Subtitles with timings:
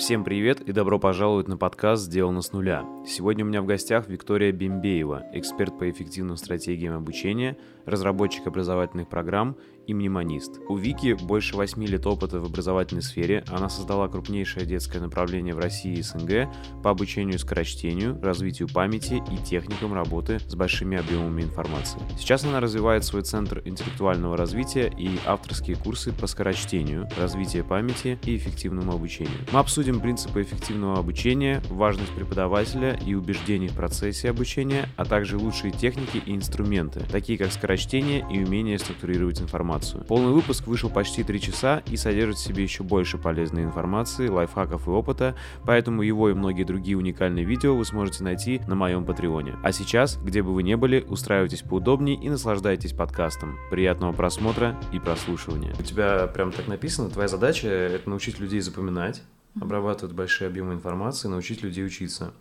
[0.00, 2.86] Всем привет и добро пожаловать на подкаст «Сделано с нуля».
[3.06, 9.58] Сегодня у меня в гостях Виктория Бимбеева, эксперт по эффективным стратегиям обучения, разработчик образовательных программ
[9.90, 10.60] и мнемонист.
[10.68, 13.44] У Вики больше 8 лет опыта в образовательной сфере.
[13.48, 16.48] Она создала крупнейшее детское направление в России и СНГ
[16.82, 21.98] по обучению скорочтению, развитию памяти и техникам работы с большими объемами информации.
[22.16, 28.36] Сейчас она развивает свой центр интеллектуального развития и авторские курсы по скорочтению, развитию памяти и
[28.36, 29.38] эффективному обучению.
[29.52, 35.72] Мы обсудим принципы эффективного обучения, важность преподавателя и убеждений в процессе обучения, а также лучшие
[35.72, 40.04] техники и инструменты, такие как скорочтение и умение структурировать информацию информацию.
[40.04, 44.86] Полный выпуск вышел почти 3 часа и содержит в себе еще больше полезной информации, лайфхаков
[44.86, 45.34] и опыта,
[45.64, 49.56] поэтому его и многие другие уникальные видео вы сможете найти на моем патреоне.
[49.62, 53.58] А сейчас, где бы вы ни были, устраивайтесь поудобнее и наслаждайтесь подкастом.
[53.70, 55.74] Приятного просмотра и прослушивания.
[55.78, 59.22] У тебя прям так написано, твоя задача— это научить людей запоминать,
[59.60, 62.32] обрабатывать большие объемы информации, научить людей учиться.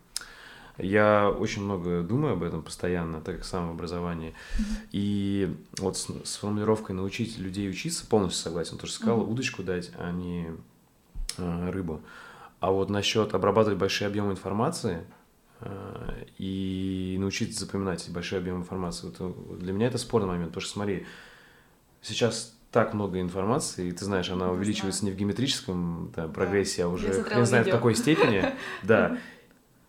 [0.79, 4.33] Я очень много думаю об этом постоянно, так как сам в образовании.
[4.33, 4.87] Mm-hmm.
[4.91, 8.77] И вот с, с формулировкой научить людей учиться полностью согласен.
[8.77, 9.31] Тоже сказал, mm-hmm.
[9.31, 10.47] удочку дать, а не
[11.37, 12.01] э, рыбу.
[12.59, 15.05] А вот насчет обрабатывать большие объемы информации
[15.61, 20.49] э, и научиться запоминать эти большие объемы информации, вот, для меня это спорный момент.
[20.49, 21.05] Потому что смотри,
[22.01, 26.89] сейчас так много информации, и ты знаешь, она увеличивается не в геометрическом да, прогрессе, да.
[26.89, 28.45] а уже хрен знает в какой степени.
[28.83, 29.17] Да.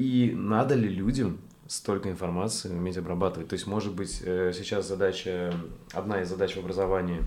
[0.01, 3.49] И надо ли людям столько информации уметь обрабатывать?
[3.49, 5.53] То есть, может быть, э, сейчас задача,
[5.93, 7.23] одна из задач в образовании,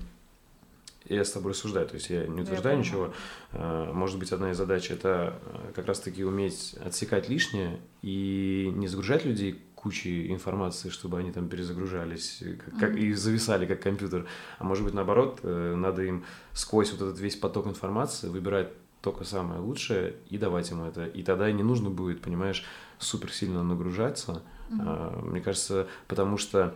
[1.06, 3.14] я с тобой рассуждаю, то есть я не утверждаю я ничего,
[3.52, 8.88] э, может быть, одна из задач это э, как раз-таки уметь отсекать лишнее и не
[8.88, 14.26] загружать людей кучей информации, чтобы они там перезагружались как, как, и зависали как компьютер.
[14.58, 18.70] А может быть, наоборот, надо им сквозь вот этот весь поток информации выбирать
[19.04, 21.06] только самое лучшее и давать ему это.
[21.06, 22.64] И тогда не нужно будет, понимаешь,
[23.00, 24.42] супер сильно нагружаться.
[24.70, 25.26] Mm-hmm.
[25.26, 26.73] Мне кажется, потому что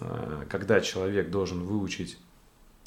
[0.00, 2.18] а, когда человек должен выучить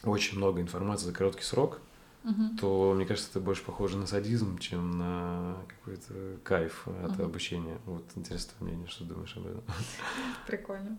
[0.04, 1.80] очень много информации за короткий срок,
[2.24, 2.58] mm-hmm.
[2.60, 7.24] то, мне кажется, это больше похоже на садизм, чем на какой-то кайф от mm-hmm.
[7.24, 7.78] обучения.
[7.86, 9.64] Вот интересно твое мнение, что думаешь об этом?
[10.48, 10.98] Прикольно.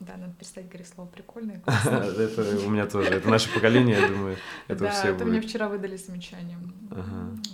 [0.00, 1.62] Да, надо перестать говорить слово прикольное.
[1.66, 3.10] Это у меня тоже.
[3.10, 4.36] Это наше поколение, я думаю,
[4.68, 6.58] это все это мне вчера выдали замечание.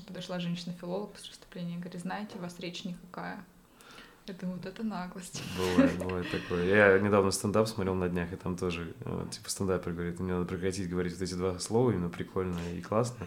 [0.06, 3.44] Подошла женщина-филолог после выступления и говорит, знаете, у вас речь никакая.
[4.26, 5.42] Я думаю, вот это наглость.
[5.56, 6.64] Бывает, бывает такое.
[6.64, 10.44] Я недавно стендап смотрел на днях, и там тоже, э, типа, стендапер говорит, мне надо
[10.44, 13.26] прекратить говорить вот эти два слова, именно прикольно и классно.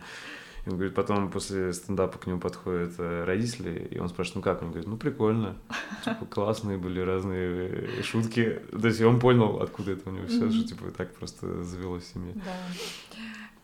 [0.65, 4.41] И он говорит, потом после стендапа к нему подходят э, родители, и он спрашивает, ну
[4.41, 4.61] как?
[4.61, 5.57] Он говорит, ну прикольно.
[6.05, 8.61] Типа, классные были разные э, шутки.
[8.71, 12.13] То есть он понял, откуда это у него все, что типа так просто завелось в
[12.13, 12.33] семье.
[12.35, 12.55] Да.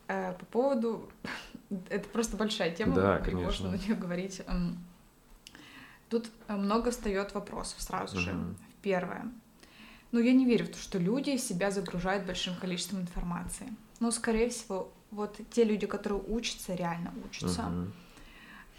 [0.08, 1.08] Э, по поводу...
[1.88, 3.44] Это просто большая тема, да, конечно.
[3.44, 4.42] можно на нее говорить.
[6.08, 8.34] Тут много встает вопросов сразу же.
[8.82, 9.30] Первое.
[10.12, 13.68] Ну, я не верю в то, что люди себя загружают большим количеством информации.
[14.00, 17.62] Ну, скорее всего, вот те люди, которые учатся, реально учатся.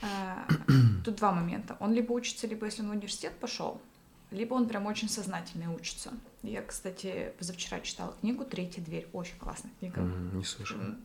[0.02, 1.04] Uh-huh.
[1.04, 1.78] Тут два момента.
[1.80, 3.80] Он либо учится, либо если он в университет пошел,
[4.32, 6.14] либо он прям очень сознательно учится.
[6.42, 9.08] Я, кстати, позавчера читала книгу «Третья дверь».
[9.14, 10.02] Очень классная книга.
[10.02, 10.96] Mm, не слышала.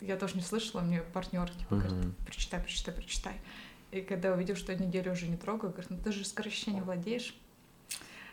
[0.00, 3.40] Я тоже не слышала, мне партнер типа говорит, прочитай, прочитай, прочитай.
[3.92, 7.36] И когда увидел, что я неделю уже не трогаю, говорит, ну ты же скорочтение владеешь.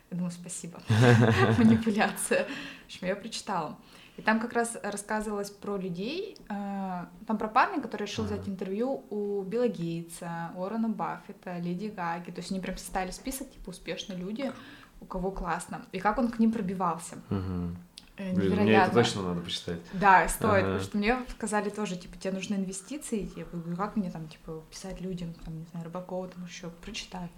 [0.09, 0.81] Я думаю, спасибо.
[1.57, 2.45] Манипуляция.
[2.45, 3.77] В общем, я прочитала.
[4.19, 9.05] И там как раз рассказывалось про людей, э, там про парня, который решил взять интервью
[9.09, 12.31] у Билла Гейтса, Уоррена Баффета, Леди Гаги.
[12.31, 14.51] То есть они прям составили список, типа, успешные люди,
[14.99, 15.85] у кого классно.
[15.93, 17.15] И как он к ним пробивался.
[17.29, 17.77] Угу.
[18.17, 18.63] Невероятно.
[18.63, 19.79] Мне это точно надо почитать.
[19.93, 20.63] Да, стоит, ага.
[20.63, 24.99] потому что мне сказали тоже, типа, тебе нужны инвестиции, типа, как мне там, типа, писать
[24.99, 27.29] людям, там, не знаю, Рыбакова, там еще, прочитай.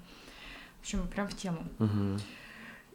[0.79, 1.59] В общем, прям в тему.
[1.77, 2.19] Угу.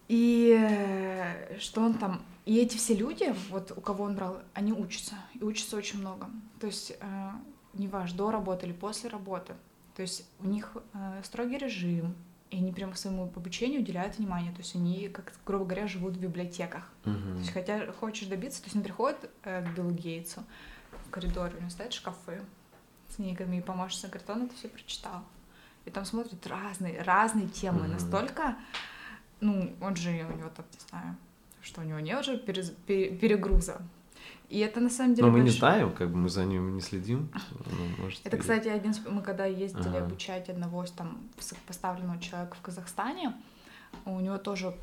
[0.09, 2.23] И э, что он там...
[2.47, 5.17] И эти все люди, вот у кого он брал, они учатся.
[5.35, 6.31] И учатся очень много.
[6.61, 7.31] То есть, э,
[7.75, 9.55] неважно, до работы или после работы.
[9.97, 12.15] То есть у них э, строгий режим,
[12.51, 14.53] и они прямо своему обучению уделяют внимание.
[14.53, 16.89] То есть они, как, грубо говоря, живут в библиотеках.
[17.05, 17.33] Uh-huh.
[17.33, 20.45] То есть хотя хочешь добиться, то есть он приходит э, к Биллу Гейтсу
[21.07, 22.41] в коридоре, у него стоят шкафы
[23.09, 25.25] с книгами, и помощница говорит, он это все прочитал.
[25.85, 27.93] И там смотрят разные, разные темы, uh-huh.
[27.93, 28.57] настолько
[29.41, 31.17] ну, он же у него там, не знаю,
[31.67, 33.83] что у него нет уже перегруза.
[34.49, 35.27] И это на самом деле...
[35.27, 35.53] Но мы больш...
[35.53, 37.29] не знаем, как бы мы за ним не следим.
[37.51, 38.41] Ну, может, это, и...
[38.41, 38.95] кстати, один...
[39.09, 40.05] Мы когда ездили ага.
[40.05, 43.35] обучать одного там высокопоставленного человека в Казахстане,
[44.05, 44.77] у него тоже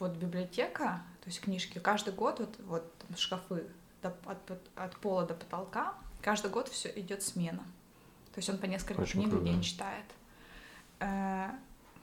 [0.00, 3.64] вот библиотека, то есть книжки, каждый год вот, вот там, шкафы
[4.02, 7.62] от, от, от пола до потолка, каждый год все идет смена.
[8.34, 10.06] То есть он по несколько Очень книг в день читает.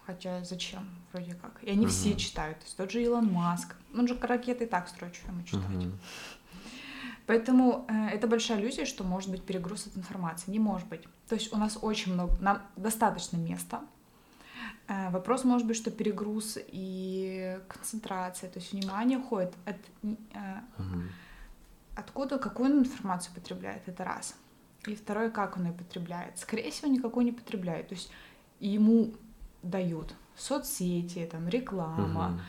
[0.05, 1.63] Хотя зачем, вроде как.
[1.63, 2.17] И они все Мгм.
[2.17, 2.59] читают.
[2.59, 3.75] То есть тот же Илон Маск.
[3.97, 5.67] Он же ракеты и так строит, что ему читать.
[5.69, 5.97] Мгм.
[7.25, 10.51] Поэтому э, это большая иллюзия, что может быть перегруз от информации.
[10.51, 11.01] Не может быть.
[11.27, 13.81] То есть у нас очень много, нам достаточно места.
[14.87, 20.15] Э, вопрос может быть, что перегруз и концентрация, то есть внимание уходит от э,
[20.77, 21.09] Мгм.
[21.95, 24.35] откуда, какую он информацию потребляет, это раз.
[24.85, 26.37] И второе, как он ее потребляет.
[26.37, 27.87] Скорее всего, никакой не потребляет.
[27.87, 28.11] То есть
[28.59, 29.15] ему
[29.69, 32.41] дают соцсети, там, реклама, Мгм.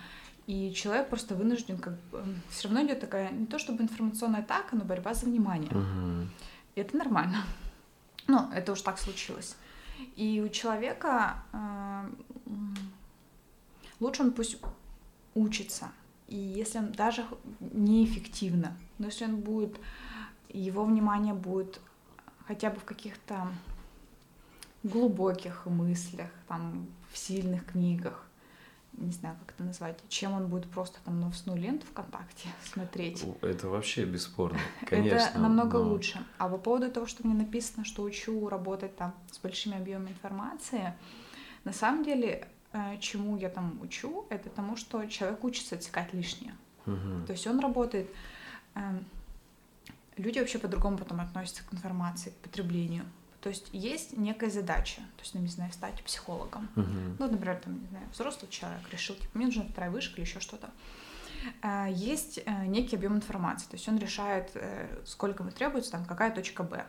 [0.47, 4.77] и человек просто вынужден, как бы, все равно идет такая, не то чтобы информационная атака,
[4.77, 5.71] но борьба за внимание.
[5.73, 6.31] Мгм.
[6.75, 7.39] И это нормально.
[8.29, 9.55] Ну, это уж так случилось.
[10.17, 12.11] И у человека э,
[14.01, 14.59] лучше он пусть
[15.37, 15.91] учится.
[16.27, 17.25] И если он даже
[17.61, 19.79] неэффективно, но если он будет,
[20.49, 21.81] его внимание будет
[22.49, 23.47] хотя бы в каких-то
[24.89, 28.27] глубоких мыслях, там, в сильных книгах,
[28.93, 33.25] не знаю, как это назвать, чем он будет просто там новостную ленту ВКонтакте смотреть.
[33.43, 34.59] Это вообще бесспорно.
[34.87, 35.17] Конечно.
[35.17, 36.25] Это намного но- лучше.
[36.39, 40.95] А по поводу того, что мне написано, что учу работать там с большими объемами информации,
[41.65, 46.55] на самом деле, э, чему я там учу, это тому, что человек учится отсекать лишнее.
[46.87, 47.27] Мгм.
[47.27, 48.09] То есть он работает...
[48.75, 49.05] эм,
[50.17, 53.05] Люди вообще по-другому потом относятся к информации, к потреблению.
[53.41, 56.69] То есть есть некая задача, то есть, ну, не знаю, стать психологом.
[56.75, 57.17] Мгм.
[57.19, 60.41] Ну, например, там, не знаю, взрослый человек решил, типа, мне нужна вторая вышка или еще
[60.41, 60.71] что-то.
[61.63, 66.05] А, Есть э, некий объем информации, то есть он решает, э, сколько ему требуется, там,
[66.05, 66.87] какая точка Б.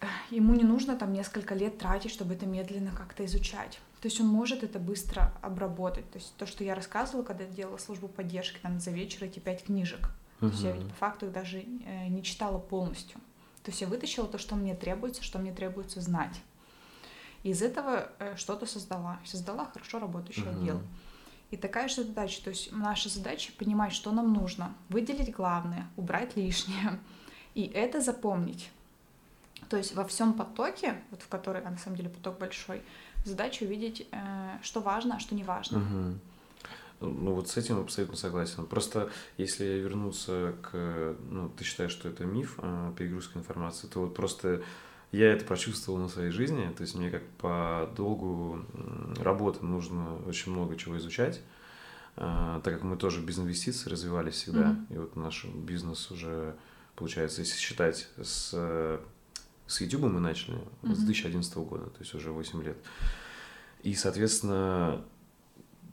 [0.00, 3.80] Э, Ему не нужно там несколько лет тратить, чтобы это медленно как-то изучать.
[4.00, 6.10] То есть он может это быстро обработать.
[6.10, 9.64] То есть то, что я рассказывала, когда делала службу поддержки, там за вечер эти пять
[9.64, 10.10] книжек.
[10.40, 13.20] То есть я ведь по факту их даже не читала полностью.
[13.62, 16.40] То есть я вытащила то, что мне требуется, что мне требуется знать.
[17.42, 19.18] И из этого э, что-то создала.
[19.24, 20.60] Создала хорошо работающий Мгм.
[20.60, 20.82] отдел.
[21.50, 22.42] И такая же задача.
[22.42, 26.98] То есть наша задача понимать, что нам нужно, выделить главное, убрать лишнее.
[27.54, 28.70] И это запомнить.
[29.68, 32.82] То есть во всем потоке, вот в который, а на самом деле поток большой,
[33.24, 35.78] задача увидеть, э, что важно, а что не важно.
[35.78, 36.20] Мгм.
[37.02, 38.66] Ну вот с этим абсолютно согласен.
[38.66, 44.14] Просто если вернуться к, ну ты считаешь, что это миф, а, перегрузка информации, то вот
[44.14, 44.62] просто
[45.10, 48.64] я это прочувствовал на своей жизни, то есть мне как по долгу
[49.18, 51.40] работы нужно очень много чего изучать,
[52.16, 54.86] а, так как мы тоже без инвестиций развивались всегда, Мгм.
[54.90, 56.56] и вот наш бизнес уже,
[56.96, 59.00] получается, если считать с,
[59.66, 61.06] с YouTube мы начали с Мгм.
[61.06, 62.76] 2011 года, то есть уже 8 лет.
[63.82, 65.02] И, соответственно,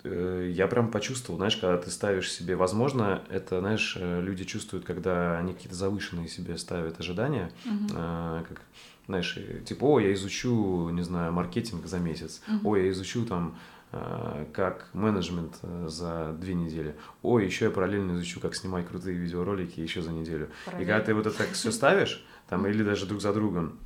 [0.04, 5.38] я прям почувствовал, знаешь, когда ты ставишь себе, возможно, это, знаешь, э, люди чувствуют, когда
[5.38, 8.62] они какие-то завышенные себе ставят ожидания, э, как,
[9.08, 12.66] знаешь, э, типа, о, я изучу, не знаю, маркетинг за месяц, Мгм.
[12.68, 13.58] ой, я изучу там
[13.92, 19.18] э, как менеджмент э, за две недели, ой, еще я параллельно изучу, как снимать крутые
[19.18, 20.46] видеоролики еще за неделю.
[20.46, 21.04] И когда Параллельно.
[21.06, 23.78] ты вот это так все ставишь, там, или даже друг за другом,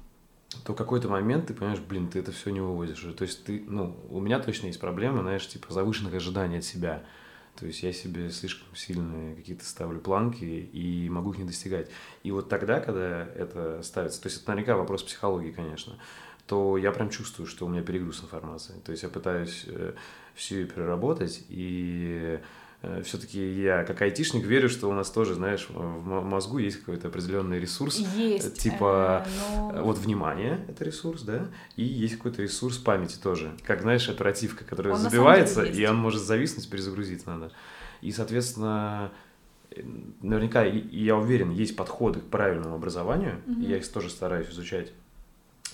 [0.65, 3.01] то какой-то момент ты понимаешь, блин, ты это все не вывозишь.
[3.17, 7.03] То есть ты, ну, у меня точно есть проблема, знаешь, типа завышенных ожиданий от себя.
[7.55, 11.89] То есть я себе слишком сильные какие-то ставлю планки и могу их не достигать.
[12.23, 15.97] И вот тогда, когда это ставится, то есть это наверняка вопрос психологии, конечно,
[16.47, 18.73] то я прям чувствую, что у меня перегруз информации.
[18.83, 19.93] То есть я пытаюсь э,
[20.33, 22.39] всю ее переработать, и
[23.03, 27.59] все-таки я как айтишник верю, что у нас тоже, знаешь, в мозгу есть какой-то определенный
[27.59, 28.59] ресурс, Есть.
[28.59, 31.47] типа, э, но- вот внимание— это ресурс, да,
[31.77, 33.53] и есть какой-то ресурс памяти тоже.
[33.63, 37.51] Как, знаешь, оперативка, которая Он забивается, и он может зависнуть, перезагрузить надо.
[38.01, 39.11] И, соответственно,
[39.71, 39.81] э,
[40.21, 44.91] наверняка, я уверен, есть подходы к правильному образованию, и я их тоже стараюсь изучать.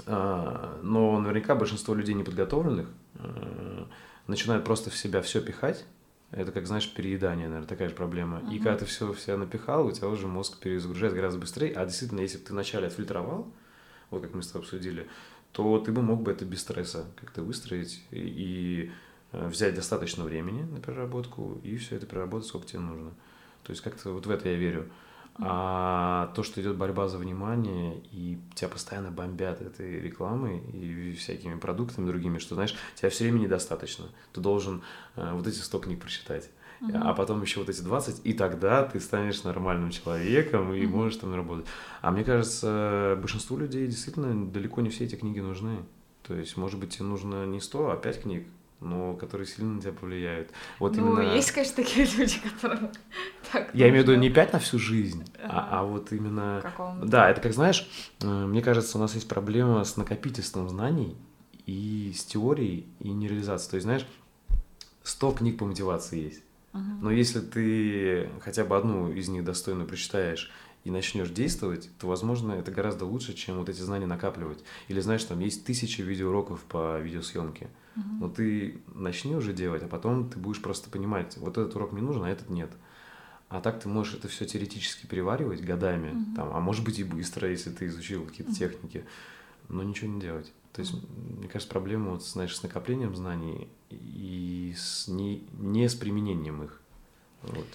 [0.05, 3.83] А, Но наверняка большинство людей неподготовленных э,
[4.27, 5.85] начинают просто в себя все пихать.
[6.31, 8.39] Это как, знаешь, переедание, наверное, такая же проблема.
[8.51, 8.63] И Мгм.
[8.63, 11.73] когда ты все в себя напихал, у тебя уже мозг перезагружает гораздо быстрее.
[11.73, 13.51] А действительно, если бы ты вначале отфильтровал,
[14.11, 15.07] вот как мы с тобой обсудили,
[15.51, 18.91] то ты бы мог бы это без стресса как-то выстроить и, и,
[19.31, 23.11] э, взять достаточно времени на переработку и все это переработать, сколько тебе нужно.
[23.63, 24.87] То есть как-то вот в это я верю.
[25.41, 31.57] А то, что идет борьба за внимание, и тебя постоянно бомбят этой рекламой и всякими
[31.57, 34.05] продуктами другими, что, знаешь, тебя все время недостаточно.
[34.33, 34.81] Ты должен
[35.15, 36.49] э, вот эти 100 книг прочитать,
[36.81, 37.07] Мгм.
[37.07, 40.91] а потом еще вот эти 20, и тогда ты станешь нормальным человеком и Мгм.
[40.97, 41.65] можешь там работать.
[42.01, 45.83] А мне кажется, большинству людей действительно далеко не все эти книги нужны.
[46.23, 48.45] То есть, может быть, тебе нужно не 100, а 5 книг.
[48.81, 50.51] Но которые сильно на тебя повлияют.
[50.79, 51.35] Вот ну, именно...
[51.35, 52.91] есть, конечно, такие люди, которые
[53.51, 56.63] так Я имею в виду не пять на всю жизнь, а, а вот именно...
[57.03, 57.89] Да, это как, знаешь,
[58.21, 61.17] э, мне кажется, у нас есть проблема с накопительством знаний
[61.65, 63.71] и с теорией, и нереализацией.
[63.71, 64.07] То есть, знаешь,
[65.03, 66.43] 100 книг по мотивации есть.
[66.73, 70.51] Но если ты хотя бы одну из них достойно прочитаешь
[70.83, 74.63] и начнешь действовать, то, возможно, это гораздо лучше, чем вот эти знания накапливать.
[74.87, 77.69] Или знаешь, там есть тысячи видеоуроков по видеосъемке.
[78.19, 82.01] Но ты начни уже делать, а потом ты будешь просто понимать, вот этот урок мне
[82.01, 82.71] нужен, а этот нет.
[83.49, 86.35] А так ты можешь это все теоретически переваривать годами, uh-huh.
[86.35, 88.57] там, а может быть и быстро, если ты изучил какие-то uh-huh.
[88.57, 89.05] техники,
[89.69, 90.53] но ничего не делать.
[90.71, 90.93] То есть,
[91.37, 96.79] мне кажется, проблема вот, знаешь, с накоплением знаний и с не, не с применением их.
[97.41, 97.67] Вот.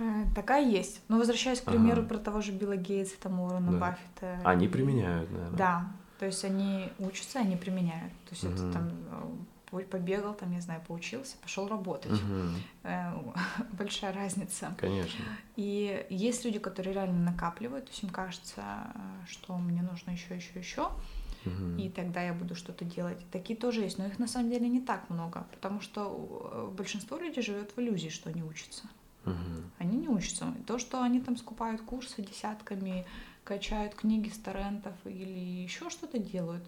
[0.00, 1.02] Э, такая есть.
[1.08, 2.08] Но возвращаясь к примеру ага.
[2.08, 3.78] про того же Билла Гейтса, там Уоррена да.
[3.78, 4.40] Баффета.
[4.44, 5.58] Они применяют, наверное.
[5.58, 5.92] Да.
[6.18, 8.12] То есть они учатся, они применяют.
[8.24, 8.54] То есть угу.
[8.54, 8.90] это там
[9.72, 12.12] э, побегал, там, не знаю, поучился, пошел работать.
[12.12, 13.34] Угу.
[13.78, 14.74] Большая разница.
[14.78, 15.22] Конечно.
[15.56, 18.64] И есть люди, которые реально накапливают, то есть им кажется,
[19.28, 20.88] что мне нужно еще, еще, еще.
[21.44, 21.78] Угу.
[21.78, 23.18] И тогда я буду что-то делать.
[23.30, 27.42] Такие тоже есть, но их на самом деле не так много, потому что большинство людей
[27.42, 28.84] живет в иллюзии, что они учатся.
[29.26, 29.34] Угу.
[29.78, 30.52] Они не учатся.
[30.66, 33.06] То, что они там скупают курсы десятками,
[33.44, 36.64] качают книги с торрентов или еще что-то делают,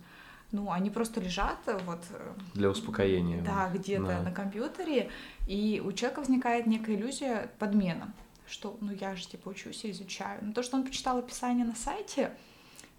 [0.53, 2.05] ну, они просто лежат вот...
[2.11, 3.43] Э, Для успокоения.
[3.43, 4.23] Да, где-то да.
[4.23, 5.11] на компьютере,
[5.47, 8.13] и у человека возникает некая иллюзия подмена,
[8.47, 10.41] что, ну, я же, типа, учусь и изучаю.
[10.43, 12.33] Но то, что он почитал описание на сайте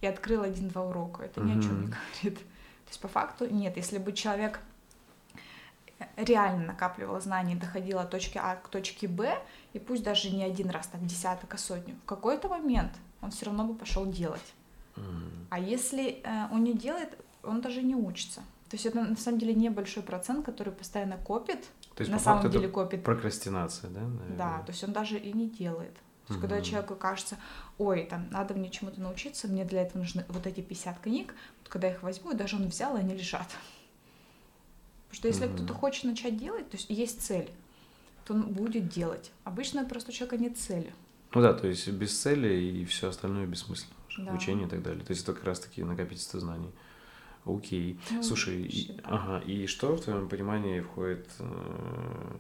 [0.01, 2.39] и открыл один-два урока, это ни о чем не говорит.
[2.39, 4.59] То есть, по факту, нет, если бы человек
[6.15, 9.37] реально накапливала знания, доходила от точки А к точке Б,
[9.73, 12.91] и пусть даже не один раз, так десяток, а сотню, в какой-то момент
[13.21, 14.53] он все равно бы пошел делать.
[14.95, 15.47] Mm-hmm.
[15.49, 18.41] А если э, он не делает, он даже не учится.
[18.69, 21.63] То есть это на самом деле небольшой процент, который постоянно копит.
[21.95, 23.03] То есть на самом деле копит.
[23.03, 24.01] Прокрастинация, да?
[24.01, 24.37] Наверное?
[24.37, 25.93] Да, то есть он даже и не делает.
[25.93, 26.41] То есть, mm-hmm.
[26.41, 27.37] когда человеку кажется,
[27.77, 31.69] ой, там надо мне чему-то научиться, мне для этого нужны вот эти 50 книг, вот
[31.69, 33.47] когда я их возьму, даже он взял, и они лежат.
[35.13, 37.49] Потому что если кто-то хочет начать делать, то есть есть цель,
[38.25, 39.31] то он будет делать.
[39.43, 40.91] Обычно просто у человека нет цели.
[41.35, 43.93] Ну да, то есть без цели и все остальное бессмысленно.
[44.17, 44.33] Да.
[44.33, 45.03] Учение и так далее.
[45.03, 46.71] То есть это как раз-таки накопительство знаний.
[47.45, 47.99] Окей.
[48.09, 52.37] Ну, Слушай, и, ага, и что в твоем понимании входит э,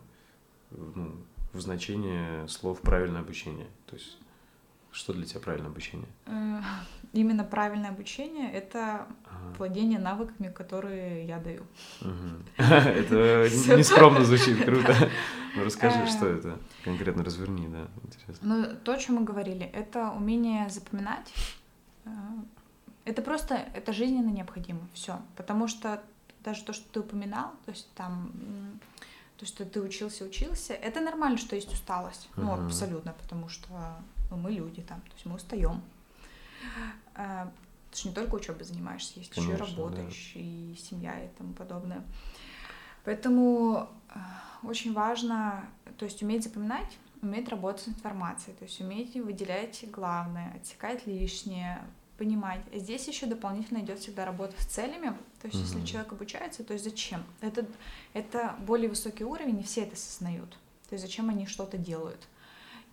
[0.71, 1.15] ну,
[1.51, 3.67] в значение слов правильное обучение?
[3.85, 4.17] То есть
[4.93, 6.07] что для тебя правильное обучение?
[6.27, 6.61] Э,
[7.13, 9.07] именно правильное обучение— это
[9.57, 11.65] владение навыками, которые я даю.
[12.57, 14.95] Это нескромно звучит, круто.
[15.55, 16.37] Ну расскажи, что э.
[16.39, 16.57] это?
[16.83, 18.39] Конкретно разверни, да, интересно.
[18.41, 21.31] Ну, то, о чем мы говорили, это умение запоминать.
[22.05, 22.09] Э,
[23.05, 25.21] это просто, это жизненно необходимо, все.
[25.35, 26.01] Потому что
[26.43, 28.31] даже то, что ты упоминал, то есть там
[29.37, 32.29] то, что ты учился, учился, это нормально, что есть усталость.
[32.35, 33.67] Ну, абсолютно, потому что
[34.35, 35.81] ну, мы люди там, то есть мы устаем.
[37.15, 37.51] А,
[37.91, 40.41] ты же не только учебой занимаешься, есть Конечно, еще и работаешь, да.
[40.41, 42.03] и семья и тому подобное.
[43.05, 45.65] Поэтому а, очень важно,
[45.97, 51.83] то есть уметь запоминать, уметь работать с информацией, то есть уметь выделять главное, отсекать лишнее,
[52.17, 52.61] понимать.
[52.73, 55.17] Здесь еще дополнительно идет всегда работа с целями.
[55.41, 55.65] То есть, угу.
[55.65, 57.23] если человек обучается, то есть зачем?
[57.41, 57.65] Это,
[58.13, 60.51] это более высокий уровень, не все это осознают.
[60.89, 62.27] То есть зачем они что-то делают.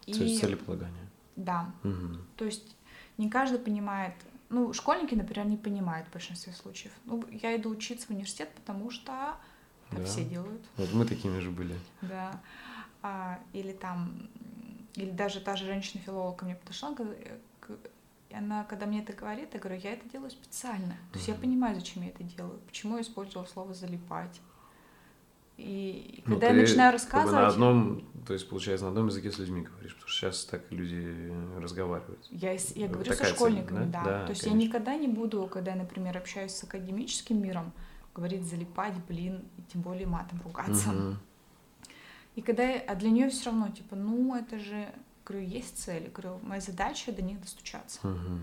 [0.06, 0.14] И...
[0.14, 1.09] То есть целеполагание.
[1.44, 1.73] Да.
[1.85, 2.18] Угу.
[2.37, 2.76] То есть
[3.18, 4.14] не каждый понимает.
[4.49, 6.92] Ну, школьники, например, не понимают в большинстве случаев.
[7.04, 9.37] Ну, я иду учиться в университет, потому что
[9.90, 10.04] так да.
[10.04, 10.62] все делают.
[10.76, 11.76] Вот мы такими же были.
[12.02, 12.40] Да.
[13.02, 14.28] А, или там,
[14.94, 16.94] или даже та же женщина-филолог ко мне подошла,
[18.32, 20.97] она, когда мне это говорит, я говорю, я это делаю специально.
[21.12, 24.40] То есть я понимаю, зачем я это делаю, почему я использовала слово залипать.
[25.60, 27.34] И ну, когда я начинаю рассказывать...
[27.34, 30.20] Как бы на одном, то есть, получается, на одном языке с людьми говоришь, потому что
[30.20, 32.26] сейчас так люди разговаривают.
[32.30, 34.04] Я, я говорю Такая со школьниками, цель, да?
[34.04, 34.24] да.
[34.24, 34.60] То есть конечно.
[34.60, 37.72] я никогда не буду, когда я, например, общаюсь с академическим миром,
[38.14, 40.90] говорить залипать, блин, и тем более матом ругаться.
[40.90, 41.16] Угу.
[42.36, 44.88] И когда я, а для нее все равно, типа, ну, это же,
[45.26, 48.00] говорю, есть цель, говорю, моя задача до них достучаться.
[48.02, 48.38] Угу.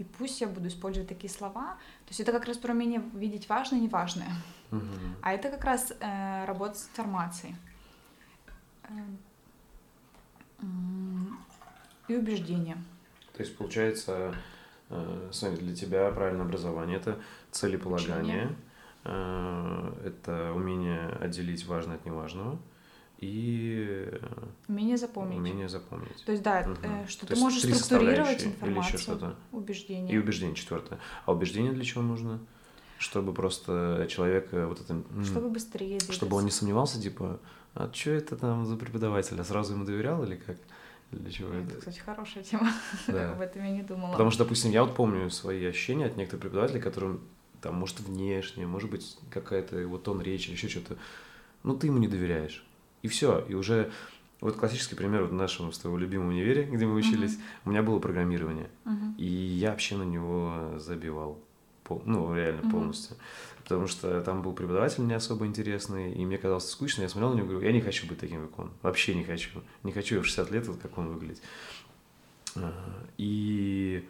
[0.00, 1.74] И пусть я буду использовать такие слова.
[2.06, 4.32] То есть это как раз про умение видеть важное и неважное.
[4.72, 4.80] Угу.
[5.20, 7.54] А это как раз э, работа с информацией.
[8.84, 8.92] Э,
[12.08, 12.78] и убеждения.
[13.34, 14.34] То есть получается,
[14.88, 18.56] э, Соня, для тебя правильное образование это целеполагание,
[19.04, 22.58] э, это умение отделить важное от неважного
[23.20, 24.08] и
[24.66, 25.36] умение запомнить.
[25.36, 26.24] Умение запомнить.
[26.24, 27.06] То есть, да, угу.
[27.06, 28.70] что То ты можешь структурировать информацию.
[28.70, 29.36] Или еще что-то.
[29.52, 30.14] Убеждение.
[30.14, 30.98] И убеждение четвертое.
[31.26, 32.40] А убеждение для чего нужно?
[32.98, 35.02] Чтобы просто человек э, вот это...
[35.24, 36.12] Чтобы быстрее двигаться.
[36.12, 37.40] Чтобы он не сомневался, типа,
[37.74, 39.38] а что это там за преподаватель?
[39.38, 40.56] А сразу ему доверял или как?
[41.10, 41.72] Для чего это?
[41.72, 42.72] Это, кстати, хорошая тема.
[43.06, 43.32] Да.
[43.34, 44.12] Об этом я не думала.
[44.12, 47.20] Потому что, допустим, я вот помню свои ощущения от некоторых преподавателей, которым
[47.60, 50.96] там, может, внешне, может быть, какая-то его тон речи, еще что-то.
[51.64, 52.64] Ну, ты ему не доверяешь.
[53.02, 53.44] И все.
[53.48, 53.90] И уже
[54.40, 57.66] вот классический пример вот в нашем с твоего любимом универе, где мы учились, uh-huh.
[57.66, 59.16] у меня было программирование, uh-huh.
[59.18, 61.38] и я вообще на него забивал,
[62.06, 62.70] ну реально uh-huh.
[62.70, 63.16] полностью,
[63.62, 67.36] потому что там был преподаватель не особо интересный, и мне казалось скучно, я смотрел на
[67.36, 70.16] него и говорю, я не хочу быть таким, как он, вообще не хочу, не хочу
[70.16, 71.42] я в 60 лет, вот как он выглядит.
[73.16, 74.08] И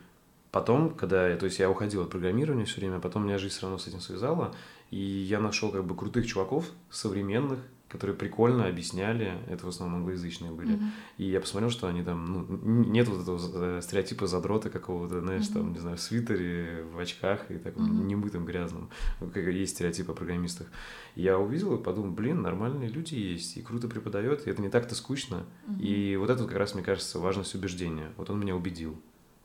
[0.51, 3.63] потом, когда я, то есть я уходил от программирования все время, потом меня жизнь все
[3.63, 4.55] равно с этим связала,
[4.91, 7.59] и я нашел как бы крутых чуваков, современных,
[7.91, 10.77] которые прикольно объясняли, это в основном англоязычные были.
[10.77, 10.91] Mm-hmm.
[11.19, 13.41] И я посмотрел, что они там, ну, нет вот этого
[13.79, 15.53] э, стереотипа задрота какого-то, знаешь, mm-hmm.
[15.53, 18.07] там, не знаю, в свитере, в очках и таком mm-hmm.
[18.07, 20.69] немытым, грязным, как есть стереотип о программистах.
[21.17, 24.69] И я увидел и подумал, блин, нормальные люди есть, и круто преподает, и это не
[24.69, 25.45] так-то скучно.
[25.67, 25.81] Mm-hmm.
[25.81, 28.13] И вот это как раз, мне кажется, важность убеждения.
[28.17, 28.97] Вот он меня убедил.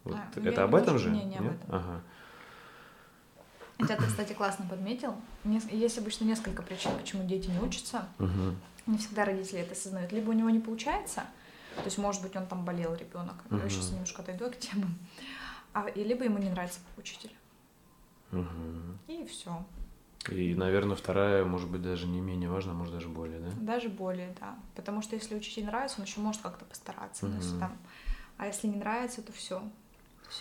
[0.04, 0.18] Вот.
[0.18, 1.10] А, это об этом же?
[1.10, 1.70] Не, не об этом.
[1.70, 2.04] Ага.
[3.78, 5.16] Это ты, кстати, классно подметил.
[5.72, 8.08] Есть обычно несколько причин, почему дети не учатся.
[8.20, 8.56] Угу.
[8.88, 10.12] Не всегда родители это осознают.
[10.12, 11.24] Либо у него не получается,
[11.76, 13.36] то есть, может быть, он там болел ребенок.
[13.50, 13.58] Угу.
[13.58, 14.88] Я сейчас немножко отойду к теме.
[15.74, 17.34] А, и либо ему не нравится учитель.
[18.32, 18.48] Угу.
[19.08, 19.66] И все.
[20.30, 23.52] И, наверное, вторая, может быть, даже не менее важна, может даже более, да?
[23.60, 24.58] Даже более, да.
[24.74, 27.26] Потому что если учитель нравится, он еще может как-то постараться.
[27.26, 27.34] Угу.
[27.34, 27.78] Но если там...
[28.38, 29.62] А если не нравится, то все.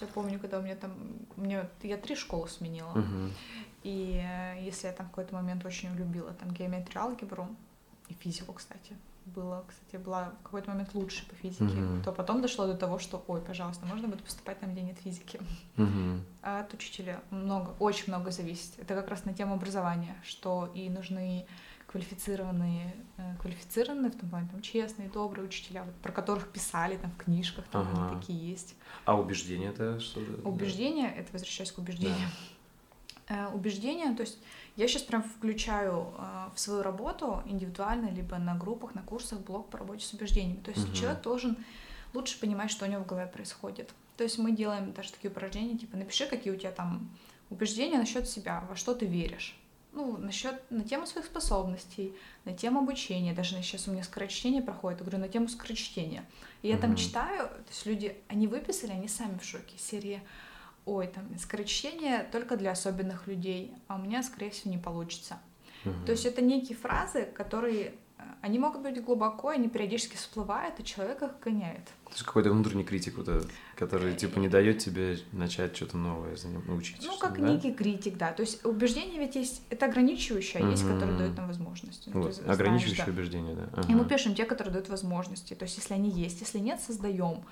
[0.01, 0.93] Я помню, когда у меня там,
[1.37, 2.93] меня, я три школы сменила.
[2.93, 3.33] Uh-huh.
[3.83, 7.49] И э, если я там в какой-то момент очень любила там геометрию, алгебру
[8.09, 12.03] и физику, кстати, было, кстати, была в какой-то момент лучше по физике, uh-huh.
[12.05, 15.41] то потом дошло до того, что, ой, пожалуйста, можно будет поступать там, где нет физики.
[15.77, 16.21] Uh-huh.
[16.43, 18.79] А от учителя много, очень много зависит.
[18.79, 21.47] Это как раз на тему образования, что и нужны
[21.95, 27.13] квалифицированные, э, квалифицированные, в том плане, там, честные, добрые учителя, вот, про которых писали там
[27.13, 28.19] в книжках, там ага.
[28.19, 28.75] такие есть.
[29.05, 30.21] А убеждение это что?
[30.43, 31.21] Убеждение, да.
[31.21, 32.31] это возвращаясь к убеждениям.
[33.29, 33.47] Да.
[33.47, 34.39] Э, убеждение, то есть
[34.75, 39.71] я сейчас прям включаю э, в свою работу индивидуально, либо на группах, на курсах блок
[39.71, 40.59] по работе с убеждениями.
[40.65, 40.97] То есть угу.
[40.97, 41.57] человек должен
[42.13, 43.95] лучше понимать, что у него в голове происходит.
[44.17, 47.09] То есть мы делаем даже такие упражнения, типа напиши, какие у тебя там
[47.51, 49.57] убеждения насчет себя, во что ты веришь
[49.95, 55.01] ну, насчет, на тему своих способностей, на тему обучения, даже сейчас у меня скорочтение проходит,
[55.01, 56.25] я говорю, на тему скорочтения.
[56.63, 56.81] И я mm-hmm.
[56.81, 60.23] там читаю, то есть люди, они выписали, они сами в шоке, серия,
[60.85, 65.39] ой, там, скорочтение только для особенных людей, а у меня, скорее всего, не получится.
[65.85, 66.05] Mm-hmm.
[66.07, 67.95] То есть это некие фразы, которые
[68.43, 71.85] они могут быть глубоко, они периодически всплывают, и человека гоняет.
[72.05, 76.37] То есть какой-то внутренний критик, вот этот, который типа не дает тебе начать что-то новое,
[76.67, 77.09] научиться.
[77.09, 77.49] Ну, как да?
[77.49, 78.33] некий критик, да.
[78.33, 82.11] То есть убеждение ведь есть, это ограничивающее, а есть, которые дают нам возможности.
[82.13, 83.13] Ну, вот, ограничивающее да.
[83.13, 83.69] убеждение, да.
[83.73, 83.91] Ага.
[83.91, 85.55] И мы пишем те, которые дают возможности.
[85.55, 87.45] То есть если они есть, если нет, создаем.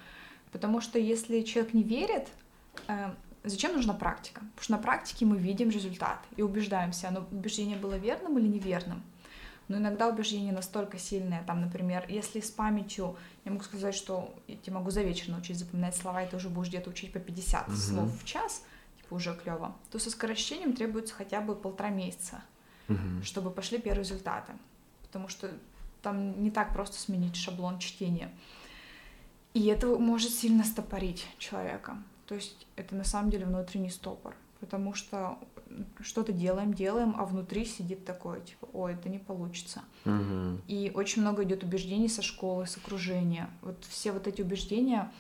[0.53, 2.29] Потому что если человек не верит,
[2.89, 4.41] э, зачем нужна практика?
[4.41, 9.03] Потому что на практике мы видим результат и убеждаемся, оно убеждение было верным или неверным
[9.69, 14.57] но иногда убеждение настолько сильное, там, например, если с памятью, я могу сказать, что я
[14.57, 17.69] тебе могу за вечер научить запоминать слова, и ты уже будешь где-то учить по 50
[17.69, 17.77] угу.
[17.77, 18.65] слов в час,
[18.97, 22.43] типа уже клево, то со скорочтением требуется хотя бы полтора месяца,
[22.89, 23.23] угу.
[23.23, 24.53] чтобы пошли первые результаты,
[25.03, 25.51] потому что
[26.03, 28.31] там не так просто сменить шаблон чтения.
[29.55, 32.03] И это может сильно стопорить человека.
[32.27, 35.39] То есть это на самом деле внутренний стопор, потому что
[36.01, 39.83] что-то делаем, делаем, а внутри сидит такое, типа, ой, это не получится.
[40.05, 40.61] Угу.
[40.69, 43.51] И очень много идет убеждений со школы, с окружения.
[43.61, 45.11] Вот все вот эти убеждения,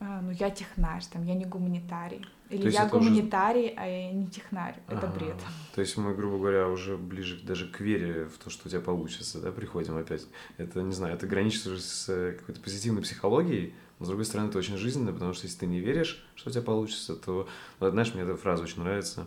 [0.00, 2.26] э, ну, я технарь, там, я не гуманитарий.
[2.48, 3.74] Или я гуманитарий, уже...
[3.76, 4.76] а я не технарь.
[4.86, 5.18] Это ага.
[5.18, 5.36] бред.
[5.74, 8.80] То есть мы, грубо говоря, уже ближе даже к вере в то, что у тебя
[8.80, 10.26] получится, да, приходим опять.
[10.56, 14.48] Это, не знаю, это граничит уже с э, какой-то позитивной психологией, но, с другой стороны,
[14.48, 17.48] это очень жизненно, потому что если ты не веришь, что у тебя получится, то,
[17.80, 19.26] вот, знаешь, мне эта фраза очень нравится,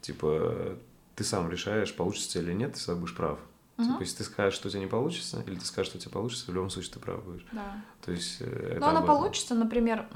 [0.00, 0.78] типа,
[1.16, 3.38] ты сам решаешь, получится или нет, ты всегда будешь прав.
[3.78, 3.86] Угу.
[3.86, 6.12] Типа, если ты скажешь, что у тебя не получится, или ты скажешь, что у тебя
[6.12, 7.44] получится, в любом случае ты прав будешь.
[7.52, 7.82] Да.
[8.04, 10.06] То есть э, Но она получится, например,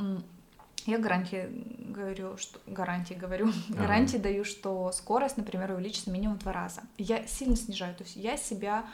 [0.87, 1.49] я гарантии
[1.91, 3.79] говорю, что гарантии говорю, ага.
[3.79, 6.83] гарантии даю, что скорость, например, увеличится минимум в два раза.
[6.97, 8.87] Я сильно снижаю, то есть я себя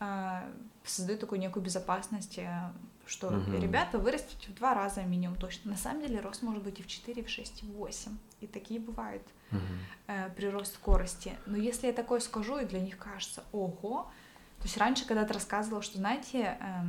[0.00, 0.40] э,
[0.84, 2.72] создаю такую некую безопасность, э,
[3.06, 3.52] что угу.
[3.52, 5.70] ребята вырастите в два раза минимум точно.
[5.72, 8.16] На самом деле рост может быть и в 4, и в 6, и в 8.
[8.40, 9.22] И такие бывают
[9.52, 9.60] угу.
[10.08, 11.32] э, прирост скорости.
[11.46, 14.10] Но если я такое скажу, и для них кажется, ого,
[14.58, 16.84] то есть раньше, когда ты рассказывала, что, знаете, э,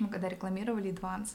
[0.00, 1.30] мы когда рекламировали Advance,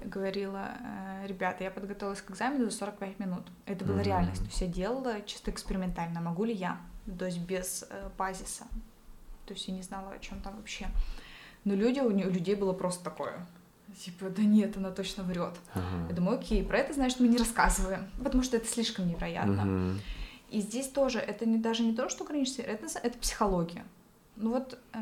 [0.00, 3.42] говорила, э, ребята, я подготовилась к экзамену за 45 минут.
[3.66, 4.04] Это была Мгм.
[4.06, 4.40] реальность.
[4.40, 6.20] То есть я делала чисто экспериментально.
[6.20, 6.78] Могу ли я?
[7.18, 8.64] То есть без э, базиса.
[9.46, 10.88] То есть я не знала, о чем там вообще.
[11.64, 13.46] Но люди, у, людей было просто такое.
[14.04, 15.54] Типа, да нет, она точно врет.
[15.74, 16.14] Я Ага.
[16.14, 19.64] думаю, окей, про это, значит, мы не рассказываем, потому что это слишком невероятно.
[19.64, 20.00] Мгм.
[20.50, 23.84] И здесь тоже это не, даже не то, что ограничить, это, это психология.
[24.36, 24.98] Ну вот э,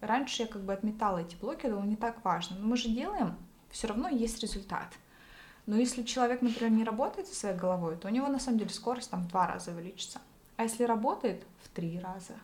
[0.00, 2.56] раньше я как бы отметала эти блоки, думала, не так важно.
[2.58, 3.36] Но мы же делаем,
[3.74, 4.86] все равно есть результат.
[5.66, 8.70] Но если человек, например, не работает со своей головой, то у него на самом деле
[8.70, 10.20] скорость там в два раза увеличится.
[10.56, 12.34] А если работает, в три раза.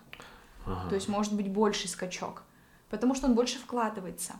[0.67, 0.89] Ага.
[0.89, 2.43] То есть может быть больший скачок.
[2.89, 4.35] Потому что он больше вкладывается.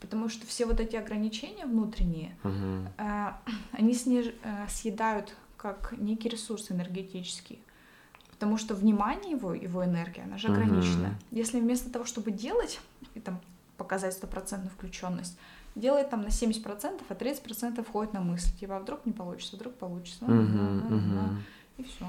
[0.00, 2.88] Потому что все вот эти ограничения внутренние, Мгм.
[2.98, 3.32] э,
[3.72, 7.62] они сниж- э, съедают как некий ресурс энергетический.
[8.32, 11.16] Потому что внимание его, его энергия, она же ограничена.
[11.30, 12.80] Если вместо того, чтобы делать
[13.14, 13.40] и там
[13.76, 15.38] показать стопроцентную включенность,
[15.74, 18.56] делает там на 70%, а 30% входит на мысль.
[18.58, 20.24] Типа, а вдруг не получится, вдруг получится.
[21.76, 22.06] И все.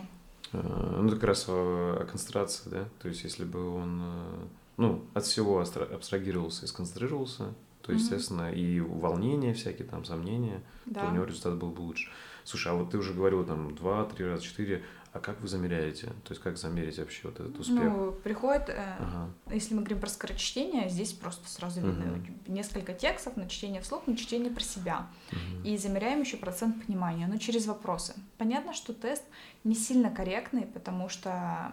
[0.53, 2.85] Э, Ну, как раз о, концентрации, да?
[3.01, 4.45] То есть, если бы он, э,
[4.77, 11.01] ну, от всего абстрагировался и сконцентрировался, то, естественно, и волнения всякие, там, сомнения, Да.
[11.01, 12.09] то у него результат был бы лучше.
[12.43, 14.83] Слушай, а вот ты уже говорил там два, три раза, четыре,
[15.15, 16.07] а как вы замеряете?
[16.07, 17.77] То есть, как замерить вообще вот этот успех?
[17.79, 19.29] Ну, приходит, э, Ага.
[19.49, 22.39] если мы говорим про скорочтение, здесь просто сразу видно Мгм.
[22.47, 25.07] несколько текстов на чтение вслух, на чтение про себя.
[25.31, 25.63] Мгм.
[25.63, 28.13] И замеряем еще процент понимания, но через вопросы.
[28.37, 29.23] Понятно, что тест
[29.63, 31.71] не сильно корректный, потому что,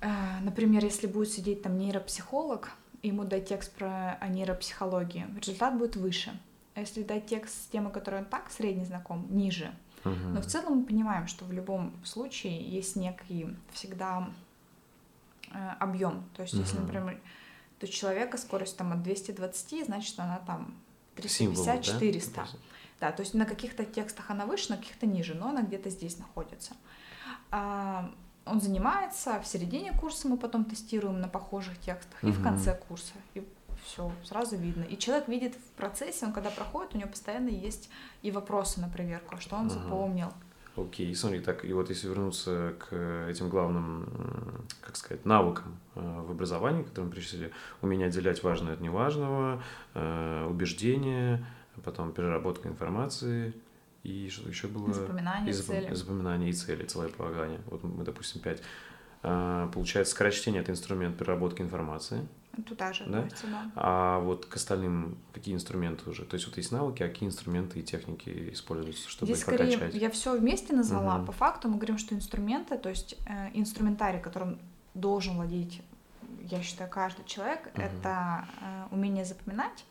[0.00, 0.08] э,
[0.42, 6.38] например, если будет сидеть там нейропсихолог, ему дать текст про о нейропсихологии, результат будет выше.
[6.74, 9.72] А если дать текст с темой, которой он так средне знаком, ниже.
[10.32, 14.30] Но в целом мы понимаем, что в любом случае есть некий всегда
[15.78, 16.24] объем.
[16.34, 17.20] То есть, если, например,
[17.78, 20.74] то человека скорость там от 220, значит, она там
[21.26, 21.76] Символы, да?
[21.76, 22.46] 350-400.
[23.00, 26.18] Да, то есть на каких-то текстах она выше, на каких-то ниже, но она где-то здесь
[26.18, 26.74] находится.
[27.50, 28.12] А,
[28.44, 33.12] он занимается, в середине курса мы потом тестируем на похожих текстах, и в конце курса.
[33.34, 33.46] И
[33.84, 34.84] все, сразу видно.
[34.84, 37.90] И человек видит в процессе, он когда проходит, у него постоянно есть
[38.22, 39.74] и вопросы на проверку, что он Ага.
[39.74, 40.32] запомнил.
[40.76, 42.94] Окей, смотри, так, и вот если вернуться к
[43.28, 44.06] этим главным,
[44.80, 47.50] как сказать, навыкам э, в образовании, которые мы перечислили,
[47.82, 49.60] умение отделять важное от неважного,
[49.94, 51.44] э, убеждение,
[51.84, 53.54] потом переработка информации,
[54.04, 54.92] и что еще было?
[54.92, 55.94] Запоминание, и запом- цели.
[55.94, 57.60] запоминание и цели, целеполагание.
[57.66, 58.62] Вот мы, допустим, пять.
[59.24, 62.26] А, Получается, скорочтение— это инструмент переработки информации,
[62.66, 63.18] Туда же Да?
[63.20, 63.70] относится, да.
[63.76, 66.24] а вот к остальным какие инструменты уже?
[66.24, 69.76] То есть вот есть навыки, а какие инструменты и техники используются, чтобы Здесь их скорее
[69.78, 70.00] прокачать?
[70.02, 71.18] я все вместе назвала.
[71.18, 71.26] Мгм.
[71.26, 74.58] По факту мы говорим, что инструменты, то есть э, инструментарий, которым
[74.94, 75.80] должен владеть,
[76.50, 77.82] я считаю, каждый человек, Мгм.
[77.84, 79.84] это э, умение запоминать,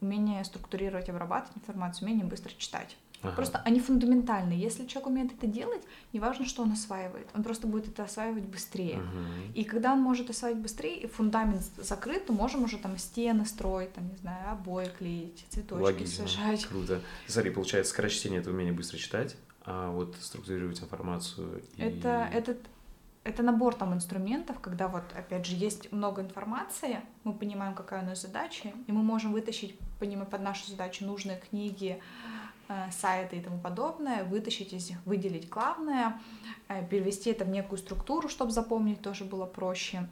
[0.00, 2.96] умение структурировать, обрабатывать информацию, умение быстро читать.
[3.22, 3.36] Ага.
[3.36, 4.58] Просто они фундаментальные.
[4.58, 8.96] Если человек умеет это делать, неважно, что он осваивает, он просто будет это осваивать быстрее.
[8.98, 9.52] Мгм.
[9.54, 13.92] И когда он может осваивать быстрее, и фундамент закрыт, то можем уже там стены строить,
[13.92, 16.26] там, не знаю, обои клеить, цветочки Логично.
[16.26, 16.64] сажать.
[16.66, 17.00] Круто.
[17.26, 21.82] Смотри, получается, скорочтение— это умение быстро читать, а вот структурировать информацию и...
[21.82, 22.58] Это, этот,
[23.24, 28.06] это набор там инструментов, когда вот, опять же, есть много информации, мы понимаем, какая у
[28.06, 32.00] нас задача, и мы можем вытащить, понимая под нашу задачу нужные книги,
[32.92, 36.20] сайты и тому подобное, вытащить из них, выделить главное,
[36.68, 40.08] э, перевести это в некую структуру, чтобы запомнить тоже было проще,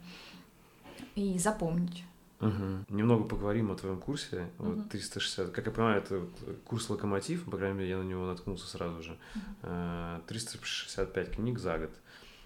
[1.15, 2.03] и запомнить.
[2.39, 2.85] Мгм.
[2.89, 4.47] Немного поговорим о твоем курсе.
[4.59, 4.75] Мгм.
[4.75, 6.25] Вот 360, как я понимаю, это
[6.65, 9.17] курс «Локомотив», по крайней мере, я на него наткнулся сразу же.
[9.63, 11.91] Э, 365 книг за год.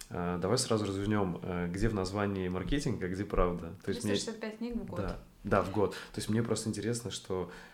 [0.09, 3.73] Э, Давай сразу развернем, э, где в названии маркетинг, а где правда.
[3.83, 4.99] То есть мне- 365 книг в год.
[4.99, 5.91] Да, да, в год.
[5.91, 7.72] То есть мне просто интересно, что э,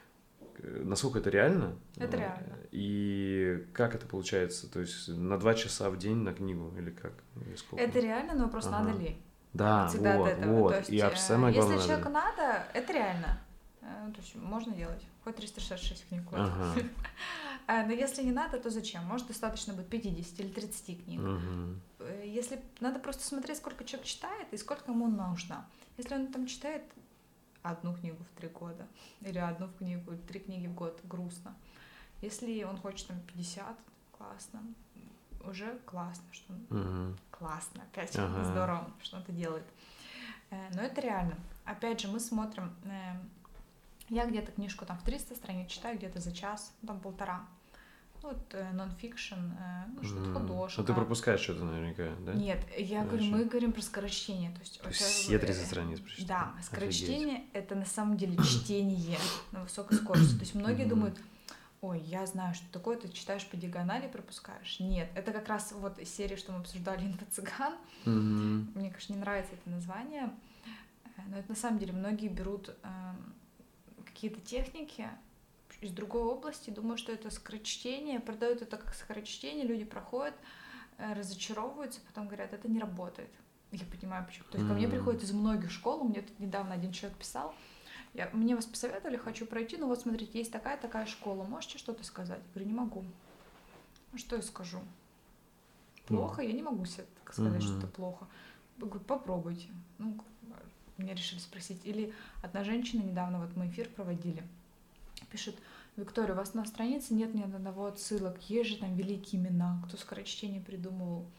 [0.63, 1.75] насколько это реально.
[1.97, 2.57] Это э, реально.
[2.71, 4.69] И как это получается?
[4.71, 7.13] То есть на два часа в день на книгу или как?
[7.45, 7.83] Или сколько?
[7.83, 8.79] Это реально, но вопрос Ага.
[8.83, 9.17] надо ли.
[9.53, 10.53] Да, Всегда вот, от этого.
[10.59, 10.69] вот.
[10.73, 12.13] То есть, И э, самое если главное, надо человеку ли.
[12.13, 13.41] надо, это реально.
[13.81, 15.03] Э, То есть можно делать.
[15.23, 16.23] Хоть 366 книг.
[16.31, 16.73] Ага.
[17.71, 19.03] А, Но если не надо, то зачем?
[19.03, 21.21] Может, достаточно будет 50 или 30 книг.
[21.99, 25.67] Э, Если надо просто смотреть, сколько человек читает и сколько ему нужно.
[25.97, 26.81] Если он там читает
[27.63, 28.87] одну книгу в три года
[29.21, 31.55] или одну в книгу, три книги в год, грустно.
[32.21, 33.77] Если он хочет там 50,
[34.17, 34.61] классно.
[35.45, 37.17] Уже классно, что он Мгм.
[37.31, 38.43] классно, опять Ага.
[38.43, 39.65] здорово, что он это делает.
[40.49, 41.37] Э, Но это реально.
[41.65, 43.13] Опять же, мы смотрим, э,
[44.09, 47.45] я где-то книжку там в 300 страниц читаю, где-то за час, ну, там полтора.
[48.21, 50.33] Ну, вот э, нон-фикшн, э, ну, что-то М.
[50.33, 50.81] художка.
[50.81, 52.33] Ну, ты пропускаешь что-то наверняка, да?
[52.33, 53.37] Нет, я говорю, Зачем?
[53.37, 54.51] мы говорим про скорочтение.
[54.51, 56.27] То есть, То есть все э, 30 страниц прочитать?
[56.27, 56.65] Да, Офигеть.
[56.65, 59.17] скорочтение это на самом деле чтение
[59.51, 60.33] на высокой скорости.
[60.35, 60.89] То есть многие Мгм.
[60.89, 61.19] думают,
[61.81, 64.79] ой, я знаю, что такое, ты читаешь по диагонали и пропускаешь.
[64.79, 67.73] Нет, это как раз вот из серии, что мы обсуждали «Инфо-цыган».
[68.05, 68.71] Мгм.
[68.75, 70.29] Мне, конечно, не нравится это название,
[71.05, 73.33] э, но это на самом деле многие берут эм,
[74.05, 75.07] какие-то техники
[75.81, 80.35] из другой области, думают, что это скорочтение, продают это как скорочтение, люди проходят,
[80.97, 83.29] э, разочаровываются, потом говорят, это не работает.
[83.71, 84.45] Я понимаю, почему.
[84.51, 87.53] То есть ко мне приходят из многих школ, мне тут недавно один человек писал,
[88.13, 92.39] я, мне вас посоветовали, хочу пройти, ну вот смотрите, есть такая-такая школа, можете что-то сказать?
[92.39, 93.03] Я говорю, не могу.
[94.11, 94.79] Ну что я скажу?
[96.07, 97.79] Плохо, я не могу себе сказать, что Мгм.
[97.79, 98.27] это плохо.
[98.79, 99.67] Я говорю, попробуйте.
[99.99, 100.17] Ну,
[100.97, 101.85] меня решили спросить.
[101.85, 104.43] Или одна женщина недавно, вот мы эфир проводили,
[105.29, 105.55] пишет,
[105.95, 109.97] Виктория, у вас на странице нет ни одного отсылок, есть же там великие имена, кто
[109.97, 111.29] скорочтение придумывал.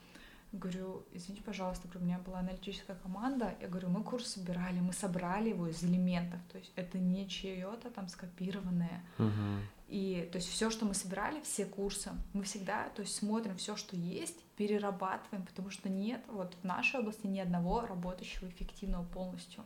[0.53, 5.51] Говорю, извините, пожалуйста, у меня была аналитическая команда, я говорю, мы курс собирали, мы собрали
[5.51, 9.05] его из элементов, то есть это не чье-то там скопированное.
[9.19, 9.61] Мгм.
[9.87, 13.77] И то есть все, что мы собирали, все курсы, мы всегда, то есть смотрим все,
[13.77, 19.65] что есть, перерабатываем, потому что нет вот в нашей области ни одного работающего эффективного полностью.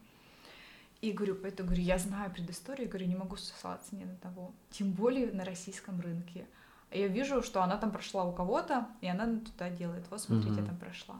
[1.04, 4.92] И говорю, поэтому говорю, я знаю предысторию, говорю, не могу ссылаться ни на того, тем
[4.92, 6.46] более на российском рынке.
[6.90, 10.06] А Я вижу, что она там прошла у кого-то, и она туда делает.
[10.10, 11.16] Вот смотрите, я там прошла.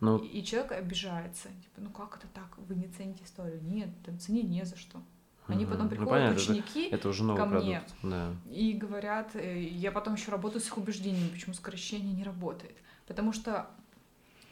[0.00, 1.48] Ну, И, и человек обижается.
[1.48, 2.56] Типа, ну как это так?
[2.56, 3.60] Вы не цените историю?
[3.64, 5.02] Нет, там ценить не за что.
[5.46, 5.72] Они мгм.
[5.72, 7.80] потом Ну, приходят, понятно, это- ученики, это уже новый ко мне.
[7.80, 7.94] продукт.
[8.02, 8.34] Да.
[8.50, 12.76] и говорят, э, я потом еще работаю с их убеждениями, почему скорочтение не работает.
[13.06, 13.68] Потому что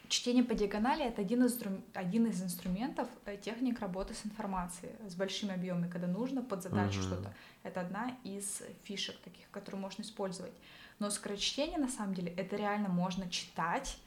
[0.09, 1.59] чтение по диагонали это один из,
[1.93, 6.99] один из инструментов э, техник работы с информацией, с большими объемами, когда нужно под задачу
[6.99, 7.07] Мгм.
[7.07, 7.33] что-то.
[7.63, 10.53] Это одна из фишек таких, которую можно использовать.
[10.99, 13.97] Но скорочтение на самом деле это реально можно читать,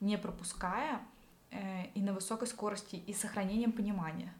[0.00, 1.00] не пропуская
[1.50, 4.32] э, и на высокой скорости и с сохранением понимания.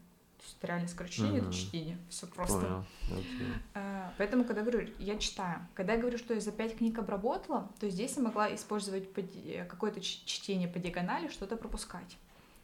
[0.45, 1.49] То есть это реально скорочтение, Мгм.
[1.51, 1.99] это чтение.
[2.11, 2.61] Все просто.
[2.61, 2.85] Понял.
[3.07, 3.47] Окей.
[3.75, 5.67] Э, Поэтому, когда говорю, я читаю.
[5.75, 9.65] Когда я говорю, что я за пять книг обработала, то здесь я могла использовать э,
[9.65, 12.09] какое-то чтение по диагонали, что-то пропускать.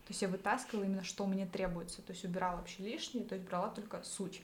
[0.07, 2.03] То есть я вытаскивала именно, что мне требуется.
[2.03, 4.43] То есть убирала вообще лишнее, то есть брала только суть.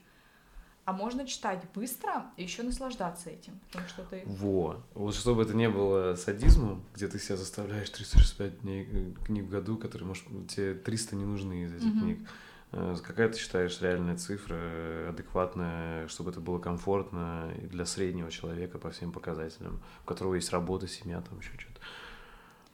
[0.87, 4.23] А можно читать быстро и еще наслаждаться этим, потому что ты...
[4.25, 4.81] Во.
[4.95, 9.51] Вот чтобы это не было садизмом, где ты себя заставляешь 365 дней э, книг в
[9.51, 12.01] году, которые, может, тебе 300 не нужны из этих Мгм.
[12.01, 12.29] книг.
[12.73, 18.79] Э, Какая ты считаешь реальная цифра, э, адекватная, чтобы это было комфортно для среднего человека
[18.79, 21.81] по всем показателям, у которого есть работа, семья, там еще что-то.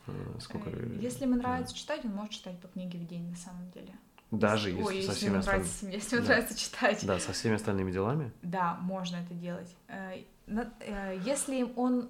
[0.08, 0.70] Э, Сколько...
[0.70, 3.94] Если ему нравится читать, он может читать по книге в день на самом деле.
[4.30, 5.66] Даже Если- Ой, со если всеми ему остальными...
[5.68, 6.22] нравится, если Да.
[6.24, 7.06] нравится читать.
[7.06, 8.32] Да, со всеми остальными делами.
[8.40, 9.76] Да, можно это делать.
[11.26, 12.08] Если он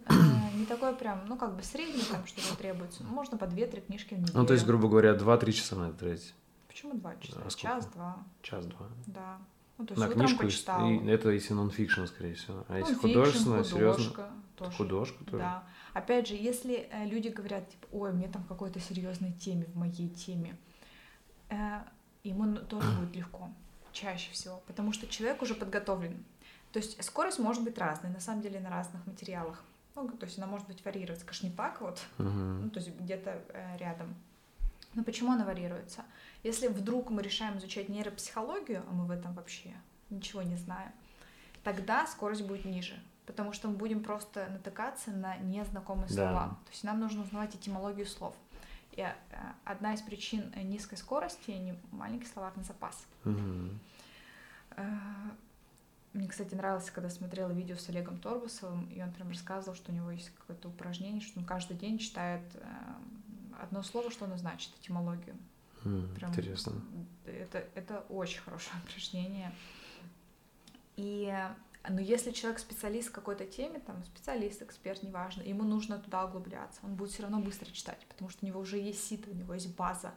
[0.54, 4.14] не такой прям, ну, как бы средний, там что-то требуется, ну, можно по 2-3 книжки
[4.14, 4.38] в неделю.
[4.38, 6.32] Ну, то есть, грубо говоря, 2-3 часа на это тратить.
[6.72, 7.40] Почему два часа?
[7.44, 7.50] А?
[7.50, 8.86] Час-два, Час-два.
[9.06, 9.38] да.
[9.78, 10.88] Ну, то есть На утром книжку, и- почитал.
[10.90, 12.64] и это если нон-фикшн, скорее всего.
[12.68, 14.76] А если Ну, художественно, серьезно, тоже.
[14.76, 15.38] художку тоже.
[15.38, 15.64] Да.
[15.92, 19.76] Опять же, если э, люди говорят, типа, ой, мне там в какой-то серьезной теме, в
[19.76, 20.56] моей теме,
[21.50, 21.80] э,
[22.24, 23.50] ему тоже будет легко,
[23.92, 26.24] чаще всего, потому что человек уже подготовлен.
[26.72, 29.62] То есть скорость может быть разной, на самом деле на разных материалах.
[29.94, 32.62] Ну, то есть она может быть варьироваться, конечно, не так вот, Мгм.
[32.64, 34.14] ну, то есть где-то э, рядом.
[34.94, 36.02] Но почему она варьируется?
[36.42, 39.72] Если вдруг мы решаем изучать нейропсихологию, а мы в этом вообще
[40.10, 40.90] ничего не знаем,
[41.62, 46.14] тогда скорость будет ниже, потому что мы будем просто натыкаться на незнакомые Да.
[46.14, 46.48] слова.
[46.66, 48.34] То есть нам нужно узнавать этимологию слов.
[48.92, 49.12] И э,
[49.64, 53.06] одна из причин низкой скорости маленький словарный запас.
[53.24, 54.82] Э,
[56.12, 59.94] Мне, кстати, нравилось, когда смотрела видео с Олегом Торбасовым, и он прям рассказывал, что у
[59.94, 62.60] него есть какое-то упражнение, что он каждый день читает э,
[63.62, 65.34] одно слово, что оно значит, этимологию.
[65.84, 66.72] М, Прям Интересно.
[67.24, 69.52] Это, это очень хорошее упражнение.
[70.96, 71.32] И
[71.88, 76.80] но если человек специалист в какой-то теме, там специалист, эксперт, неважно, ему нужно туда углубляться,
[76.84, 79.54] он будет все равно быстро читать, потому что у него уже есть сито, у него
[79.54, 80.12] есть база,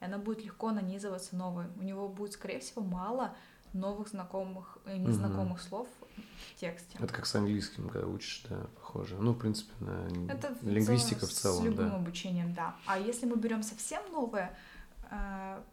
[0.00, 1.66] и она будет легко нанизываться новой.
[1.76, 3.36] У него будет, скорее всего, мало
[3.74, 6.96] новых знакомых, э, незнакомых слов в тексте.
[6.98, 9.16] Это как с английским, когда учишь, да, похоже.
[9.16, 11.96] Ну, в принципе, на Это лингвистика в с целом, любым да.
[11.96, 12.74] обучением, да.
[12.86, 14.56] А если мы берем совсем новое,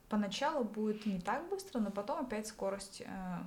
[0.10, 3.38] поначалу будет не так быстро, но потом опять скорость э,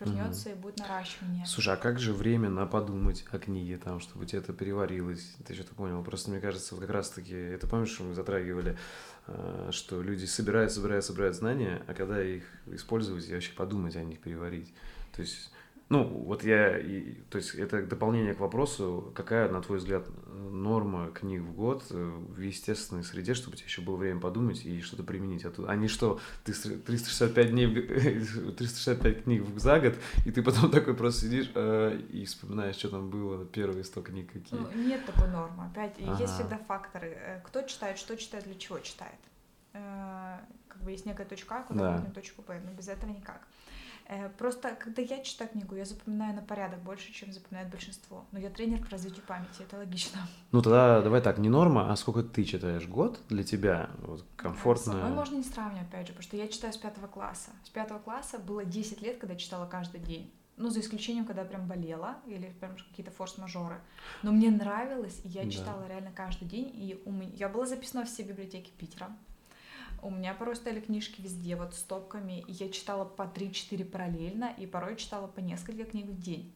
[0.00, 1.46] вернется и будет наращивание.
[1.46, 5.36] Слушай, а как же время на подумать о книге, там, чтобы тебе это переварилось?
[5.46, 6.02] Ты что-то понял?
[6.02, 8.76] Просто мне кажется, вот как раз-таки, это помнишь, что мы затрагивали,
[9.26, 14.02] э, что люди собирают, собирают, собирают знания, а когда их использовать и вообще подумать о
[14.02, 14.74] них, переварить.
[15.14, 15.50] То есть
[15.88, 21.10] Ну, вот я, и, то есть это дополнение к вопросу, какая, на твой взгляд, норма
[21.12, 24.80] книг в год э, в естественной среде, чтобы у тебя еще было время подумать и
[24.80, 29.94] что-то применить оттуда, а не что ты 365 дней, 365 книг за год,
[30.24, 34.32] и ты потом такой просто сидишь э, и вспоминаешь, что там было, первые 100 книг
[34.32, 34.58] какие.
[34.58, 36.20] Ну, нет такой нормы, опять, ага.
[36.20, 39.20] есть всегда факторы, э, кто читает, что читает, для чего читает.
[39.72, 42.10] Э, как бы есть некая точка А, куда да.
[42.10, 43.40] точку Б, но без этого никак.
[43.40, 43.65] Э,
[44.38, 48.24] просто, когда я читаю книгу, я запоминаю на порядок больше, чем запоминает большинство.
[48.32, 50.20] Но я тренер по развитию памяти, это логично.
[50.52, 52.86] Ну тогда давай так, не норма, а сколько ты читаешь?
[52.86, 53.90] Год для тебя?
[54.02, 54.94] Вот, комфортно?
[54.94, 57.50] Да, можно не сравнивать, опять же, потому что я читаю с пятого класса.
[57.64, 60.32] С пятого класса было 10 лет, когда я читала каждый день.
[60.56, 63.78] Ну, за исключением, когда я прям болела, или прям какие-то форс-мажоры.
[64.22, 65.88] Но мне нравилось, и я читала да.
[65.88, 66.70] реально каждый день.
[66.72, 67.30] И у меня...
[67.34, 69.14] я была записана в все библиотеки Питера.
[70.02, 74.66] У меня порой стояли книжки везде, вот стопками, и я читала по 3-4 параллельно, и
[74.66, 76.52] порой читала по несколько книг в день.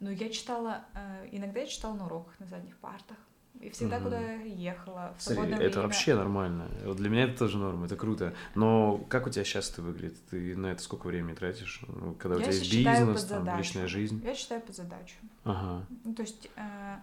[0.00, 3.16] Но я читала, э, иногда я читала на уроках на задних партах.
[3.60, 4.04] И всегда, угу.
[4.04, 5.82] куда я ехала, в Смотри, это время...
[5.82, 6.68] вообще нормально.
[6.84, 8.34] Вот для меня это тоже норма, это круто.
[8.54, 10.18] Но как у тебя сейчас это выглядит?
[10.28, 11.82] Ты на это сколько времени тратишь?
[11.86, 14.20] Ну, когда у тебя есть бизнес, там, личная жизнь?
[14.24, 15.16] Я читаю под задачу.
[15.44, 15.86] Ага.
[16.04, 16.50] Ну, то есть...
[16.56, 16.96] Э,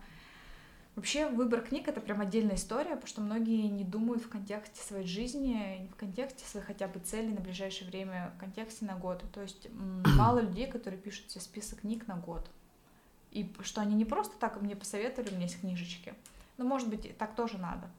[1.02, 5.08] Вообще выбор книг это прям отдельная история, потому что многие не думают в контексте своей
[5.08, 9.24] жизни, в контексте своих хотя бы целей на ближайшее время, в контексте на год.
[9.34, 9.68] То есть
[10.16, 12.48] мало людей, которые пишут себе список книг на год.
[13.32, 16.14] И что они не просто так мне посоветовали, у меня есть книжечки.
[16.60, 17.90] Но, может быть, так тоже надо.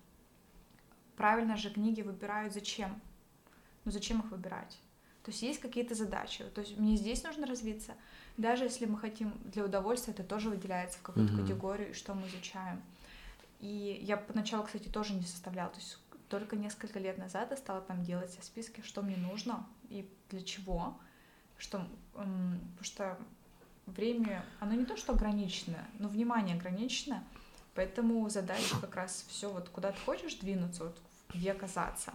[1.16, 3.00] Правильно же книги выбирают зачем?
[3.84, 4.78] Ну зачем их выбирать?
[5.24, 6.44] То есть есть какие-то задачи.
[6.54, 7.94] То есть мне здесь нужно развиться,
[8.36, 11.42] даже если мы хотим для удовольствия, это тоже выделяется в какую-то mm-hmm.
[11.42, 12.80] категорию, что мы изучаем.
[13.62, 15.70] И я поначалу, кстати, тоже не составляла.
[15.70, 15.98] То есть
[16.29, 20.98] только несколько лет назад я стала там делать списки, что мне нужно и для чего.
[21.57, 23.16] Что, потому что
[23.87, 27.22] время, оно не то, что ограничено, но внимание ограничено,
[27.75, 30.98] поэтому задача как раз все вот куда ты хочешь двинуться, вот
[31.33, 32.12] где оказаться.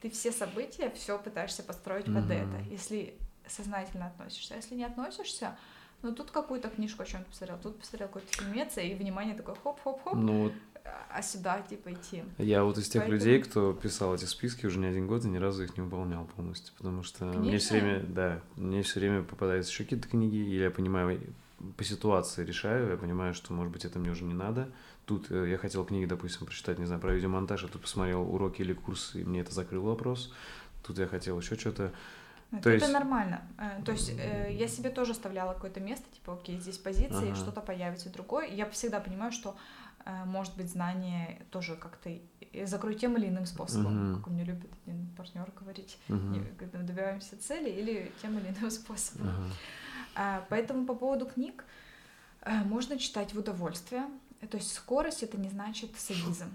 [0.00, 2.22] Ты все события, все пытаешься построить mm-hmm.
[2.22, 2.70] под это.
[2.70, 4.54] Если сознательно относишься.
[4.54, 5.56] А если не относишься,
[6.02, 10.14] ну тут какую-то книжку о чем-то посмотрел, тут посмотрел какой-то фильмец, и внимание такое хоп-хоп-хоп,
[10.14, 10.52] ну,
[11.10, 12.24] а сюда типа идти.
[12.38, 13.18] Я вот из тех Поэтому...
[13.18, 16.24] людей, кто писал эти списки уже не один год и ни разу их не выполнял
[16.24, 17.40] полностью, потому что Книжные?
[17.40, 21.20] мне все время, да, мне все время попадаются еще какие-то книги, или я понимаю,
[21.76, 24.68] по ситуации решаю, я понимаю, что, может быть, это мне уже не надо.
[25.04, 28.62] Тут э, я хотел книги, допустим, прочитать, не знаю, про видеомонтаж, а тут посмотрел уроки
[28.62, 30.32] или курсы, и мне это закрыл вопрос.
[30.84, 31.92] Тут я хотел еще что-то
[32.52, 32.84] это, то есть...
[32.84, 33.42] это нормально.
[33.58, 37.34] Э, то есть э, я себе тоже оставляла какое-то место, типа, окей, здесь позиция, ага.
[37.34, 38.46] что-то появится другое.
[38.46, 39.56] И я всегда понимаю, что
[40.04, 42.10] э, может быть знание тоже как-то
[42.64, 44.18] закрою тем или иным способом, угу.
[44.18, 46.44] как у меня любит один партнер говорить, угу.
[46.58, 49.30] когда мы добиваемся цели или тем или иным способом.
[50.14, 50.44] Ага.
[50.50, 51.64] Поэтому по поводу книг
[52.44, 54.04] можно читать в удовольствие.
[54.50, 56.52] То есть скорость это не значит садизм.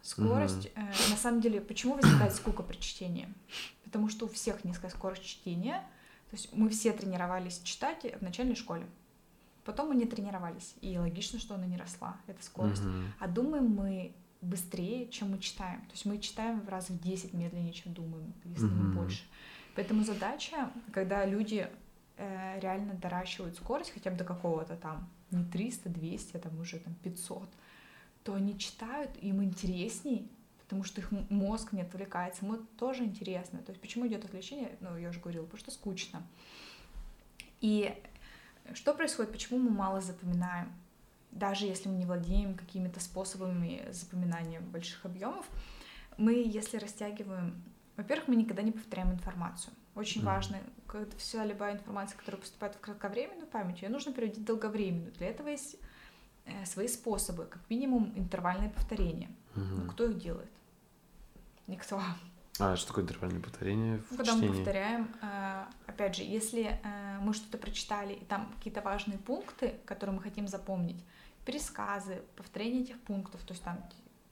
[0.00, 0.86] Скорость, угу.
[1.10, 3.28] на самом деле, почему возникает скука при чтении?
[3.94, 5.76] Потому что у всех низкая скорость чтения.
[6.28, 8.88] То есть мы все тренировались читать в начальной школе.
[9.64, 12.82] Потом мы не тренировались, и логично, что она не росла, эта скорость.
[12.82, 13.04] Uh-huh.
[13.20, 15.80] А думаем мы быстрее, чем мы читаем.
[15.82, 18.88] То есть мы читаем в раз в 10 медленнее, чем думаем, если uh-huh.
[18.88, 19.22] не больше.
[19.76, 21.70] Поэтому задача, когда люди
[22.16, 26.80] э, реально доращивают скорость хотя бы до какого-то там, не 300, 200, а там уже
[26.80, 27.48] там 500,
[28.24, 30.28] то они читают, им интересней,
[30.74, 32.44] потому что их мозг не отвлекается.
[32.44, 33.60] Ему тоже интересно.
[33.60, 34.76] То есть почему идет отвлечение?
[34.80, 36.22] Ну, я уже говорила, потому что скучно.
[37.60, 37.94] И
[38.72, 39.30] что происходит?
[39.30, 40.72] Почему мы мало запоминаем?
[41.30, 45.46] Даже если мы не владеем какими-то способами запоминания больших объемов,
[46.16, 47.62] мы, если растягиваем,
[47.96, 49.72] во-первых, мы никогда не повторяем информацию.
[49.94, 50.24] Очень mm.
[50.24, 50.58] важно,
[50.88, 55.12] когда вся любая информация, которая поступает в кратковременную память, ее нужно переводить в долговременную.
[55.12, 55.76] Для этого есть
[56.46, 59.30] э, свои способы, как минимум интервальное повторение.
[59.54, 59.84] Mm-hmm.
[59.84, 60.50] Ну, кто их делает?
[61.66, 62.00] Никто.
[62.58, 64.48] А что такое интервальное повторение в Когда чтении?
[64.48, 69.74] мы повторяем, э, опять же, если э, мы что-то прочитали, и там какие-то важные пункты,
[69.84, 71.02] которые мы хотим запомнить,
[71.44, 73.82] пересказы, повторение этих пунктов, то есть там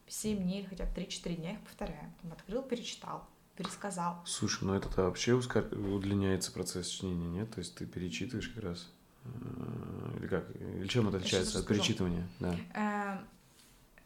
[0.06, 2.12] 7 дней хотя бы 3-4 дня их повторяем.
[2.22, 4.22] Там открыл, перечитал, пересказал.
[4.24, 7.50] Слушай, ну это вообще удлиняется процесс чтения, нет?
[7.50, 8.88] То есть ты перечитываешь как раз?
[9.24, 10.48] Э, или как?
[10.54, 12.28] Или чем это отличается от перечитывания?
[12.38, 13.20] Да.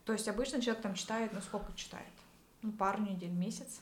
[0.07, 2.07] То есть обычно человек там читает, ну сколько читает?
[2.63, 3.81] Ну, пару недель, месяц.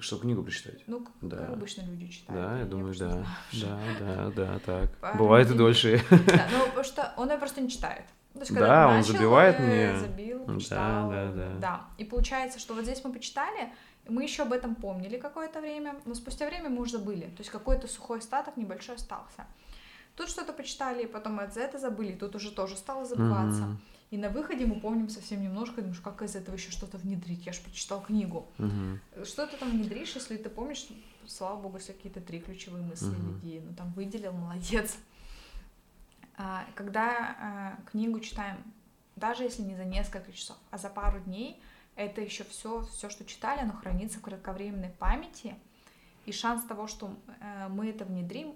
[0.00, 0.82] Чтобы книгу прочитать?
[0.86, 1.48] Ну, как да.
[1.48, 2.42] обычно люди читают.
[2.42, 3.26] Да, я думаю, да.
[3.52, 4.96] Да, да, да, так.
[4.98, 5.56] Пару Бывает недель.
[5.56, 6.04] и дольше.
[6.10, 8.06] Да, ну, потому что он ее просто не читает.
[8.32, 9.98] То есть, да, он начал, забивает мне.
[9.98, 11.10] Забил, почитал.
[11.10, 11.58] Да, да, да.
[11.58, 11.84] Да.
[11.98, 13.72] И получается, что вот здесь мы почитали,
[14.08, 17.26] мы еще об этом помнили какое-то время, но спустя время мы уже забыли.
[17.26, 19.46] То есть какой-то сухой остаток небольшой остался.
[20.16, 23.62] тут что-то почитали, потом за это забыли, тут уже тоже стало забываться.
[23.62, 23.76] Mm-hmm.
[24.10, 27.46] И на выходе мы помним совсем немножко, думаешь, как из этого еще что-то внедрить.
[27.46, 28.48] Я же прочитал книгу.
[28.58, 29.24] Mm-hmm.
[29.24, 30.88] Что ты там внедришь, если ты помнишь,
[31.26, 33.38] слава богу, все какие-то три ключевые мысли mm-hmm.
[33.38, 33.62] идеи.
[33.64, 34.96] Ну там выделил, молодец.
[36.36, 38.56] А, когда а, книгу читаем,
[39.14, 41.62] даже если не за несколько часов, а за пару дней,
[41.94, 45.54] это еще все, все, что читали, оно хранится в кратковременной памяти,
[46.26, 48.54] и шанс того, что э, мы это внедрим,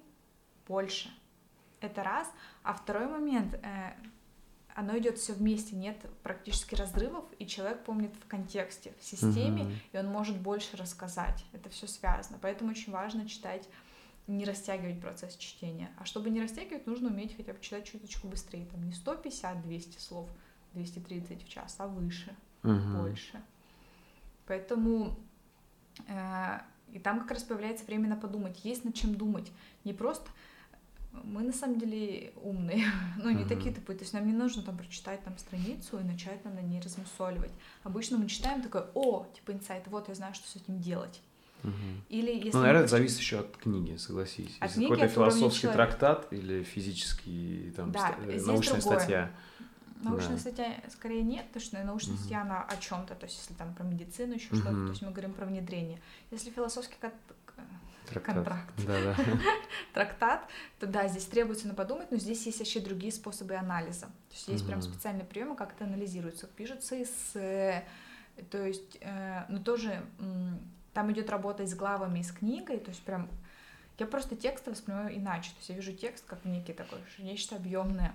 [0.67, 1.11] больше.
[1.81, 2.31] Это раз.
[2.63, 3.93] А второй момент, э,
[4.75, 9.79] оно идет все вместе, нет практически разрывов, и человек помнит в контексте, в системе, mm-hmm.
[9.93, 11.45] и он может больше рассказать.
[11.53, 12.39] Это все связано.
[12.43, 13.69] Поэтому очень важно читать,
[14.27, 15.91] не растягивать процесс чтения.
[15.99, 18.67] А чтобы не растягивать, нужно уметь хотя бы читать чуточку быстрее.
[18.67, 20.29] Там не 150-200 слов,
[20.73, 22.99] 230 в час, а выше угу.
[22.99, 23.41] больше.
[24.47, 25.17] Поэтому
[26.09, 26.59] э,
[26.93, 29.51] и там как раз появляется время на подумать, есть над чем думать.
[29.85, 30.31] Не просто
[31.23, 32.85] мы на самом деле умные,
[33.23, 33.49] но не uh-huh.
[33.49, 33.97] такие тупые.
[33.97, 37.53] То есть нам не нужно там прочитать там страницу и начать там на ней размусоливать.
[37.83, 41.21] Обычно мы читаем такое, о, типа инсайт, вот я знаю, что с этим делать.
[41.63, 41.73] Угу.
[42.11, 44.57] Или если ну, наверное, это зависит еще от книги, согласись.
[44.61, 48.47] От если какой-то философский трактат или физический там да, ст...
[48.47, 48.99] научная другое.
[48.99, 49.31] статья.
[50.03, 50.39] Научная да.
[50.39, 52.21] статья скорее нет, потому что научная угу.
[52.21, 54.57] статья она о чем-то, то есть если там про медицину еще угу.
[54.57, 56.01] что-то, то есть мы говорим про внедрение.
[56.31, 56.97] Если философский
[58.15, 58.35] трактат.
[58.35, 59.17] контракт, да, да.
[59.95, 60.49] трактат,
[60.79, 64.07] то да, здесь требуется на подумать, но здесь есть вообще другие способы анализа.
[64.07, 64.71] То есть есть угу.
[64.71, 66.47] прям специальные приемы, как это анализируется.
[66.47, 67.85] Пишется эссе,
[68.51, 70.05] то есть, э, но тоже
[70.93, 73.29] там идет работа и с главами, и с книгой, то есть прям
[73.99, 75.51] я просто текст воспринимаю иначе.
[75.51, 78.13] То есть я вижу текст как некий такой нечто объемное.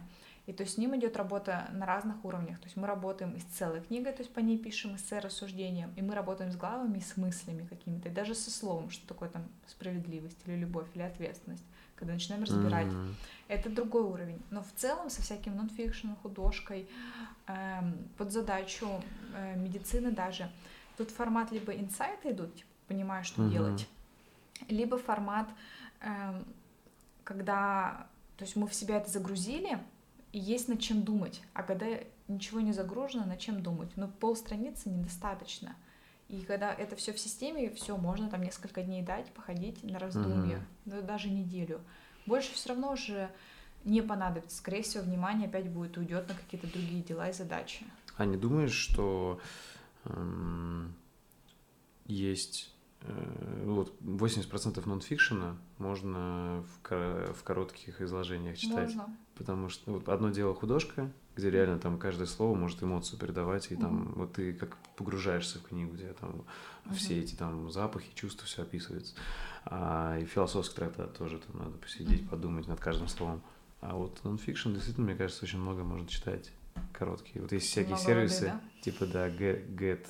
[0.49, 2.57] И то есть с ним идет работа на разных уровнях.
[2.57, 5.93] То есть мы работаем и с целой книгой, то есть по ней пишем эссе, рассуждением,
[5.95, 9.29] и мы работаем с главами и с мыслями какими-то, и даже со словом, что такое
[9.29, 11.63] там справедливость или любовь или ответственность,
[11.95, 12.87] когда начинаем разбирать.
[12.87, 13.13] Mm-hmm.
[13.47, 14.41] Это другой уровень.
[14.49, 16.89] Но в целом со всяким нонфикшеном, художкой,
[17.45, 18.89] эм, под задачу
[19.35, 20.49] э, медицины даже,
[20.97, 23.51] тут формат либо инсайты идут, типа, понимаю, что mm-hmm.
[23.51, 23.87] делать,
[24.67, 25.47] либо формат,
[26.01, 26.43] эм,
[27.23, 29.98] когда, то есть мы в себя это загрузили, и
[30.31, 31.41] есть над чем думать.
[31.53, 31.87] А когда
[32.27, 33.89] ничего не загружено, над чем думать?
[33.95, 35.75] Ну, пол страницы недостаточно.
[36.27, 40.57] И когда это все в системе, все, можно там несколько дней дать, походить на раздумье,
[40.57, 41.81] mm да, даже неделю.
[42.25, 43.29] Больше все равно же
[43.83, 44.57] не понадобится.
[44.57, 47.85] Скорее всего, внимание опять будет уйдет на какие-то другие дела и задачи.
[48.17, 49.39] А не думаешь, что
[50.05, 50.93] эм,
[52.05, 58.93] есть э, вот 80% нонфикшена можно в, в коротких изложениях читать?
[58.95, 63.71] Можно потому что вот одно дело художка, где реально там каждое слово может эмоцию передавать,
[63.71, 64.13] и там mm-hmm.
[64.15, 66.43] вот ты как погружаешься в книгу, где там
[66.85, 66.93] mm-hmm.
[66.93, 69.15] все эти там запахи, чувства, все описывается.
[69.63, 72.29] А, и философский трактат тоже там надо посидеть, mm-hmm.
[72.29, 73.41] подумать над каждым словом.
[73.79, 76.51] А вот нонфикшн действительно, мне кажется, очень много можно читать
[76.91, 77.41] короткие.
[77.41, 78.81] Вот есть всякие много сервисы, воды, да?
[78.81, 80.05] типа, да, Get, Get,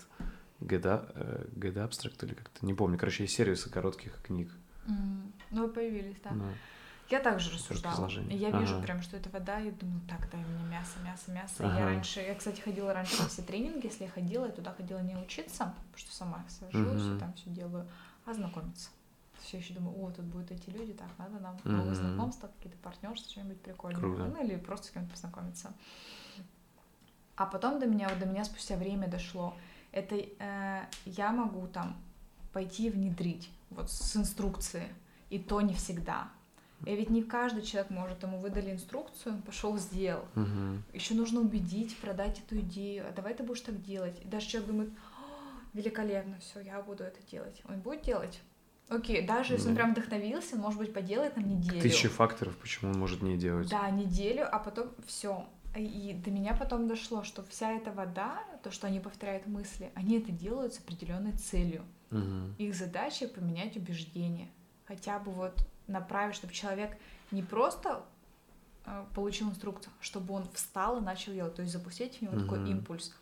[0.60, 2.98] Get, э, Get Abstract или как-то, не помню.
[2.98, 4.50] Короче, есть сервисы коротких книг.
[4.88, 5.32] Mm.
[5.52, 6.32] Ну, появились, да.
[6.32, 6.52] No.
[7.10, 8.08] Я также рассуждала.
[8.30, 8.84] Я вижу ага.
[8.84, 11.56] прям, что это вода, и думаю, так, дай мне мясо, мясо, мясо.
[11.60, 11.80] Ага.
[11.80, 15.00] Я раньше, я, кстати, ходила раньше на все тренинги, если я ходила, я туда ходила
[15.00, 17.16] не учиться, потому что сама сажусь угу.
[17.16, 17.88] и там все делаю,
[18.26, 18.90] а знакомиться.
[19.42, 21.70] Все еще думаю, о, тут будут эти люди, так, надо нам угу.
[21.70, 24.00] новые знакомства, какие-то партнерства, что-нибудь прикольное.
[24.00, 24.26] Круто.
[24.26, 25.74] Ну, или просто с кем-то познакомиться.
[27.36, 29.56] А потом до меня, вот до меня спустя время дошло,
[29.92, 31.98] это э, я могу там
[32.54, 34.88] пойти внедрить вот с инструкции,
[35.30, 36.30] и то не всегда.
[36.86, 40.26] И ведь не каждый человек может, ему выдали инструкцию, пошел сделал.
[40.36, 40.84] Угу.
[40.94, 43.06] Еще нужно убедить, продать эту идею.
[43.08, 44.20] А давай ты будешь так делать.
[44.24, 44.90] И даже человек думает,
[45.74, 47.62] великолепно, все, я буду это делать.
[47.68, 48.42] Он будет делать.
[48.88, 51.82] Окей, даже если он прям вдохновился, он, может быть, поделает там неделю.
[51.82, 53.70] Тысячи факторов, почему он может не делать.
[53.70, 55.46] Да, неделю, а потом все.
[55.76, 60.18] И до меня потом дошло, что вся эта вода, то, что они повторяют мысли, они
[60.18, 61.84] это делают с определенной целью.
[62.10, 62.56] Угу.
[62.58, 64.50] Их задача поменять убеждения.
[64.86, 65.54] Хотя бы вот
[65.90, 66.98] направить, чтобы человек
[67.32, 68.04] не просто
[68.86, 72.34] э, получил инструкцию, а чтобы он встал и начал делать, то есть запустить в него
[72.34, 72.42] mm-hmm.
[72.42, 73.16] такой импульс.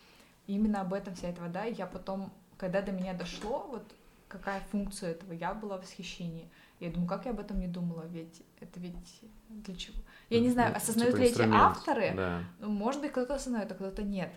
[0.46, 1.66] И именно об этом вся эта вода.
[1.66, 3.84] И я потом, когда до меня дошло, вот
[4.28, 6.50] какая функция этого, я была в восхищении.
[6.80, 9.98] Я думаю, как я об этом не думала, ведь это ведь для чего?
[10.30, 12.44] Я не знаю, осознают типа ли эти авторы, да.
[12.60, 14.32] Ну, может быть, кто-то осознает, а кто-то нет.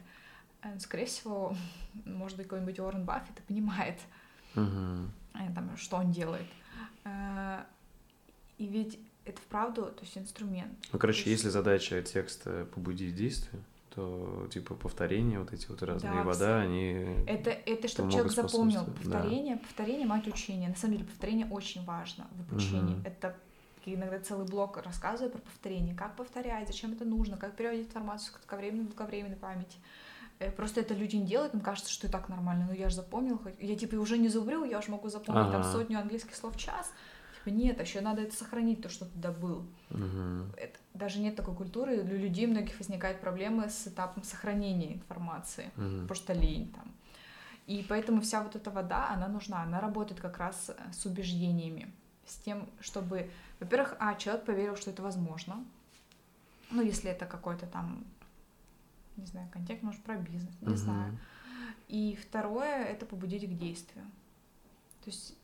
[0.62, 1.54] Э, скорее всего,
[2.06, 4.00] может быть, какой-нибудь Уоррен Баффет понимает,
[4.54, 5.10] угу.
[5.34, 6.46] там, что он делает.
[8.60, 10.70] И ведь это вправду, то есть инструмент.
[10.92, 11.42] Ну, короче, есть...
[11.42, 13.62] если задача текста побудить действие,
[13.94, 18.84] то типа повторения вот эти вот разные да, вода, они это это чтобы человек запомнил
[18.84, 19.62] повторение, да.
[19.62, 20.68] повторение мать учения.
[20.68, 22.96] На самом деле повторение очень важно в обучении.
[22.96, 23.06] Угу.
[23.06, 23.34] Это
[23.86, 28.30] иногда целый блок рассказываю про повторение, как повторять, зачем это нужно, как переводить информацию с
[28.32, 29.78] кратковременной в долговременной памяти.
[30.38, 32.66] Э, просто это люди не делают, им кажется, что и так нормально.
[32.68, 35.62] Ну, я же запомнил, я типа уже не зубрю, я уже могу запомнить ага.
[35.62, 36.92] там сотню английских слов в час.
[37.44, 39.66] Типа, нет, еще надо это сохранить, то, что ты добыл.
[39.90, 40.56] Угу.
[40.56, 46.14] Это, даже нет такой культуры, для людей многих возникают проблемы с этапом сохранения информации, угу.
[46.14, 46.92] что лень там.
[47.66, 51.90] И поэтому вся вот эта вода, она нужна, она работает как раз э, с убеждениями,
[52.26, 53.30] с тем, чтобы,
[53.60, 55.64] во-первых, а, человек поверил, что это возможно,
[56.70, 58.04] ну, если это какой-то там
[59.20, 60.76] не знаю, контекст, может, про бизнес, не uh-huh.
[60.76, 61.18] знаю.
[61.88, 64.04] И второе— это побудить к действию.
[65.04, 65.34] То есть,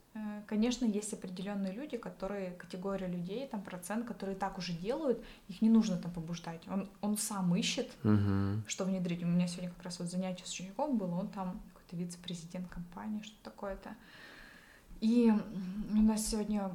[0.47, 5.69] конечно, есть определенные люди, которые, категория людей, там процент, которые так уже делают, их не
[5.69, 6.67] нужно там побуждать.
[6.69, 8.61] Он, он сам ищет, uh-huh.
[8.67, 9.23] что внедрить.
[9.23, 13.23] У меня сегодня как раз вот занятие с учеником было, он там какой-то вице-президент компании,
[13.23, 13.95] что такое-то.
[15.01, 15.33] И
[15.91, 16.71] у нас сегодня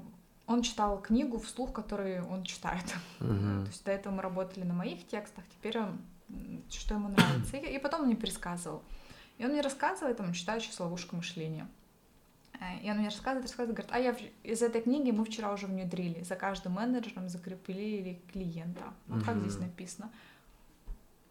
[0.47, 2.85] он читал книгу вслух, которую он читает.
[3.19, 3.63] Uh-huh.
[3.63, 6.01] То есть до этого мы работали на моих текстах, теперь он
[6.69, 7.57] что ему нравится.
[7.57, 8.83] И, и потом он мне пересказывал.
[9.37, 11.67] И он мне рассказывает, там, читаю сейчас «Ловушка мышления».
[12.61, 15.67] Э, и он мне рассказывает, рассказывает, говорит, а я из этой книги мы вчера уже
[15.67, 18.93] внедрили, за каждым менеджером закрепили клиента.
[19.07, 20.09] Вот как здесь написано.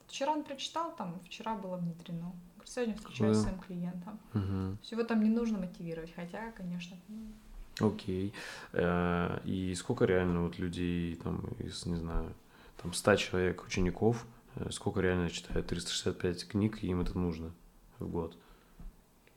[0.07, 2.33] Вчера он прочитал, там, вчера было внедрено.
[2.65, 4.19] Сегодня встречаюсь с своим клиентом.
[4.35, 4.77] Угу.
[4.83, 6.97] Всего там не нужно мотивировать, хотя, конечно.
[7.09, 7.89] Ну.
[7.89, 8.35] Окей.
[8.73, 12.35] Э, и сколько реально вот людей, там, из, не знаю,
[12.83, 14.27] там, 100 человек учеников,
[14.57, 17.53] Э, сколько реально читают 365 книг, и им это нужно
[17.99, 18.37] в год?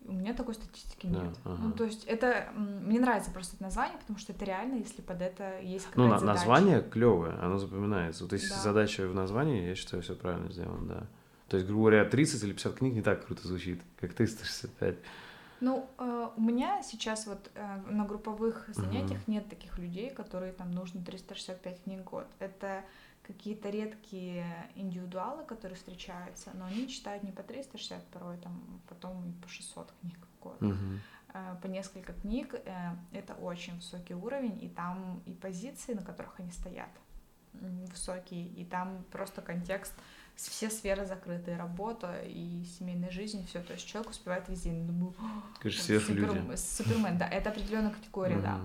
[0.06, 1.36] У меня такой статистики да, нет.
[1.44, 1.62] Ага.
[1.62, 5.22] Ну, то есть это мне нравится просто это название, потому что это реально, если под
[5.22, 8.24] это есть ну, какая-то Ну, название клевое, оно запоминается.
[8.24, 8.60] Вот если да.
[8.60, 11.08] задача в названии, я считаю, все правильно сделано, да.
[11.48, 14.96] То есть, грубо говоря, 30 или 50 книг не так круто звучит, как 365.
[15.60, 19.32] Ну, э, у меня сейчас вот э, на групповых занятиях uh-huh.
[19.32, 22.28] нет таких людей, которые там нужно 365 книг в год.
[22.40, 22.84] Это
[23.24, 24.46] какие-то редкие
[24.76, 29.94] индивидуалы, которые встречаются, но они читают не по 360 порой, там, потом и по 600
[30.02, 30.62] книг в год.
[30.62, 31.62] Uh-huh.
[31.62, 36.52] По несколько книг э, это очень высокий уровень, и там и позиции, на которых они
[36.52, 36.90] стоят,
[37.54, 39.94] высокие, и там просто контекст,
[40.36, 44.72] все сферы закрыты, работа и семейная жизнь, все, то есть человек успевает везде.
[44.72, 45.16] Думаю,
[45.60, 48.60] Конечно, супер, супермен, да, это определенная категория, да.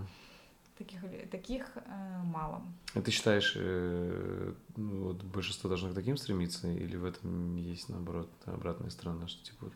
[0.78, 1.00] Таких,
[1.30, 2.62] таких э, мало.
[2.94, 7.88] А ты считаешь, э, ну, вот большинство должно к таким стремиться, или в этом есть,
[7.88, 9.72] наоборот, обратная сторона, что типа вот,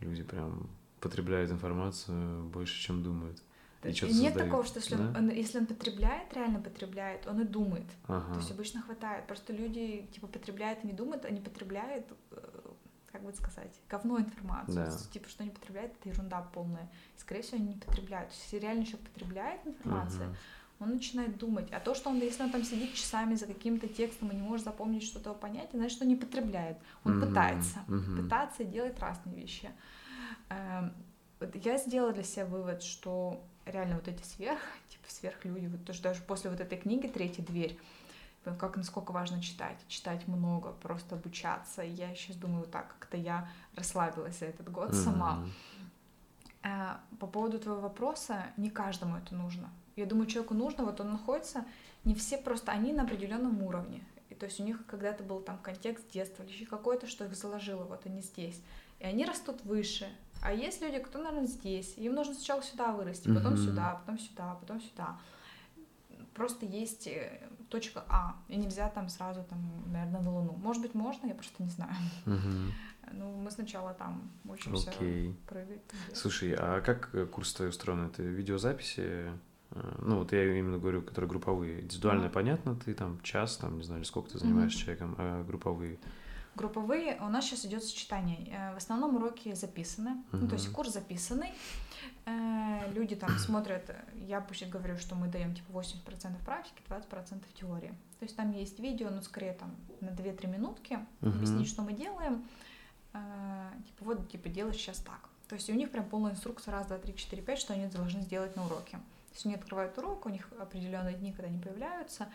[0.00, 3.42] люди прям потребляют информацию больше, чем думают?
[3.82, 4.34] И Нет создают.
[4.34, 5.14] такого, что если, да?
[5.16, 7.86] он, если он потребляет, реально потребляет, он и думает.
[8.08, 8.32] Ага.
[8.32, 9.26] То есть обычно хватает.
[9.26, 12.36] Просто люди типа потребляют и не думают, они потребляют э,
[13.16, 14.76] как бы сказать, говно информацию.
[14.76, 14.84] Да.
[14.84, 16.88] Есть, типа, что они потребляют, это ерунда полная.
[17.16, 18.28] И, скорее всего, они не потребляют.
[18.28, 20.84] То есть, если реально человек потребляет информацию, uh-huh.
[20.84, 21.68] он начинает думать.
[21.72, 24.66] А то, что он, если он там сидит часами за каким-то текстом и не может
[24.66, 26.76] запомнить что-то понять, значит, он не потребляет.
[27.04, 27.26] Он uh-huh.
[27.26, 27.78] пытается.
[27.88, 28.22] Uh-huh.
[28.22, 29.70] Пытаться делать разные вещи.
[30.50, 30.92] Эм,
[31.40, 34.60] вот я сделала для себя вывод, что реально вот эти сверх,
[34.90, 37.78] типа сверхлюди, вот то, что даже после вот этой книги «Третья дверь»,
[38.54, 41.82] как насколько важно читать, читать много, просто обучаться.
[41.82, 45.04] И я сейчас думаю так, как-то я расслабилась за этот год mm-hmm.
[45.04, 45.44] сама.
[46.62, 49.70] А, по поводу твоего вопроса, не каждому это нужно.
[49.96, 51.64] Я думаю, человеку нужно, вот он находится,
[52.04, 54.04] не все просто, они на определенном уровне.
[54.28, 57.34] И то есть у них когда-то был там контекст детства или еще какой-то, что их
[57.34, 58.60] заложило, вот они здесь.
[58.98, 60.08] И они растут выше.
[60.42, 61.94] А есть люди, кто, наверное, здесь.
[61.96, 63.64] Им нужно сначала сюда вырасти, потом mm-hmm.
[63.64, 65.18] сюда, потом сюда, потом сюда
[66.36, 70.52] просто есть э, точка А, и нельзя там сразу, там, наверное, на Луну.
[70.52, 71.94] Может быть, можно, я просто не знаю.
[72.26, 72.72] Угу.
[73.12, 75.36] Ну, мы сначала там учимся Окей.
[75.46, 75.80] прыгать.
[76.12, 78.06] Слушай, а как э, курс твой устроен?
[78.06, 79.32] Это видеозаписи?
[79.70, 81.82] Э, ну, вот я именно говорю, которые групповые.
[81.82, 82.30] Индивидуально mm.
[82.30, 84.82] понятно, ты там час, там, не знаю, сколько ты занимаешься mm-hmm.
[84.82, 85.98] человеком, а групповые?
[86.56, 88.72] Групповые, у нас сейчас идет сочетание.
[88.74, 90.38] В основном уроки записаны, mm-hmm.
[90.40, 91.52] ну, то есть курс записанный.
[92.24, 93.94] Э, люди там смотрят,
[94.26, 97.94] я пусть говорю, что мы даем типа 80% практики, 20% теории.
[98.18, 101.28] То есть там есть видео, ну скорее там на 2-3 минутки, uh-huh.
[101.28, 102.44] объяснить, что мы делаем.
[103.12, 105.28] Э, типа вот, типа делаешь сейчас так.
[105.48, 108.20] То есть у них прям полная инструкция раз, два, три, четыре, пять, что они должны
[108.22, 108.96] сделать на уроке.
[108.96, 112.28] То есть они открывают урок, у них определенные дни, когда они появляются,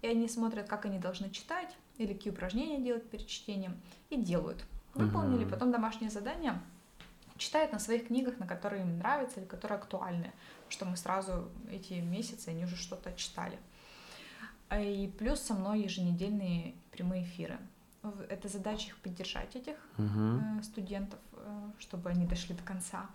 [0.00, 3.80] и они смотрят, как они должны читать, или какие упражнения делать перед чтением,
[4.10, 4.64] и делают.
[4.94, 5.50] Выполнили, uh-huh.
[5.50, 6.60] потом домашнее задание—
[7.36, 10.32] читают на своих книгах, на которые им нравятся или которые актуальны,
[10.68, 13.58] что мы сразу эти месяцы, они уже что-то читали.
[14.68, 17.58] А и плюс со мной еженедельные прямые эфиры.
[18.28, 20.62] Это задача их поддержать, этих uh-huh.
[20.62, 23.06] студентов, э, чтобы они дошли до конца.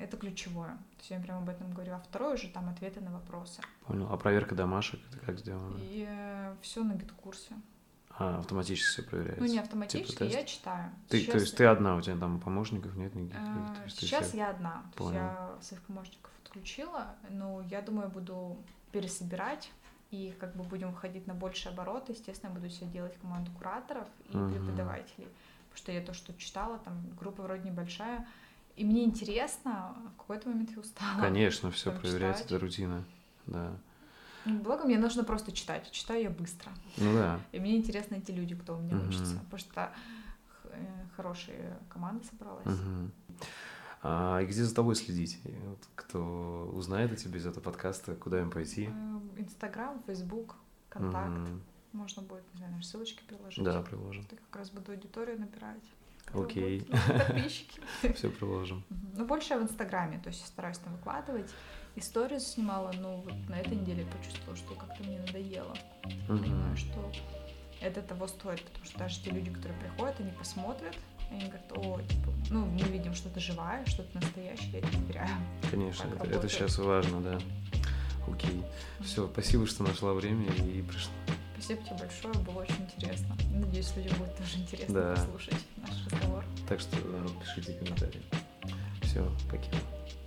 [0.00, 0.70] Это ключевое.
[0.70, 1.94] То есть я прямо об этом говорю.
[1.94, 3.60] А второе уже там ответы на вопросы.
[3.86, 4.08] Понял.
[4.10, 5.76] А проверка домашек это как сделано?
[5.80, 7.54] И э, все на гид-курсе.
[8.16, 9.40] А, автоматически все проверяется?
[9.44, 10.92] Ну, не автоматически, Типа я читаю.
[11.08, 13.40] Ты, Сейчас- то есть ты одна, у тебя там помощников нет никаких?
[13.84, 14.82] Э, Сейчас я одна.
[14.96, 15.14] То есть Понял.
[15.16, 18.56] я своих помощников отключила, но я думаю, буду
[18.92, 19.70] пересобирать
[20.12, 22.12] и как бы будем выходить на большие обороты.
[22.12, 24.52] Естественно, я буду себе делать команду кураторов и Мгм.
[24.52, 25.26] преподавателей.
[25.70, 28.24] Потому что я то, что читала, там группа вроде небольшая.
[28.76, 31.20] И мне интересно, в какой-то момент я устала.
[31.20, 32.40] Конечно, все читать.
[32.40, 33.04] это рутина.
[33.46, 33.72] Да.
[34.44, 35.90] Ну, Благо, мне нужно просто читать.
[35.90, 36.70] Читаю я быстро.
[36.98, 37.40] Ну да.
[37.52, 39.08] И мне интересны эти люди, кто у меня Мгм.
[39.08, 39.36] учится.
[39.50, 39.92] Потому что
[40.64, 42.66] э, хорошая команда собралась.
[42.66, 43.12] Мгм.
[44.02, 45.40] А и где за тобой следить?
[45.44, 48.90] Вот кто узнает о тебе из этого подкаста, куда им пойти?
[48.90, 50.56] Э, Инстаграм, Фейсбук,
[50.90, 51.30] Контакт.
[51.30, 51.62] Мгм.
[51.92, 53.64] Можно будет, не знаю, ссылочки приложить.
[53.64, 54.26] Да, приложим.
[54.30, 55.82] Я как раз буду аудиторию набирать.
[56.34, 56.82] Окей.
[56.82, 57.80] подписчики.
[58.14, 58.84] Все приложим.
[59.16, 61.50] Ну, больше в Инстаграме, то есть я стараюсь там выкладывать.
[61.96, 65.76] Историю снимала, но вот на этой неделе почувствовала, что как-то мне надоело.
[66.26, 67.12] Понимаю, что
[67.80, 70.96] это того стоит, потому что даже те люди, которые приходят, они посмотрят,
[71.30, 75.28] они говорят, о, типа, ну, мы видим что-то живое, что-то настоящее, я это доверяю.
[75.70, 77.38] Конечно, это, это сейчас важно, да.
[78.26, 78.62] Окей.
[79.00, 81.12] Все, спасибо, что нашла время и пришла.
[81.54, 83.36] Спасибо тебе большое, было очень интересно.
[83.52, 85.14] Надеюсь, людям будет тоже интересно Да.
[85.14, 86.44] послушать наш разговор.
[86.68, 88.22] Так что народ, пишите комментарии.
[89.02, 89.80] Все, покину.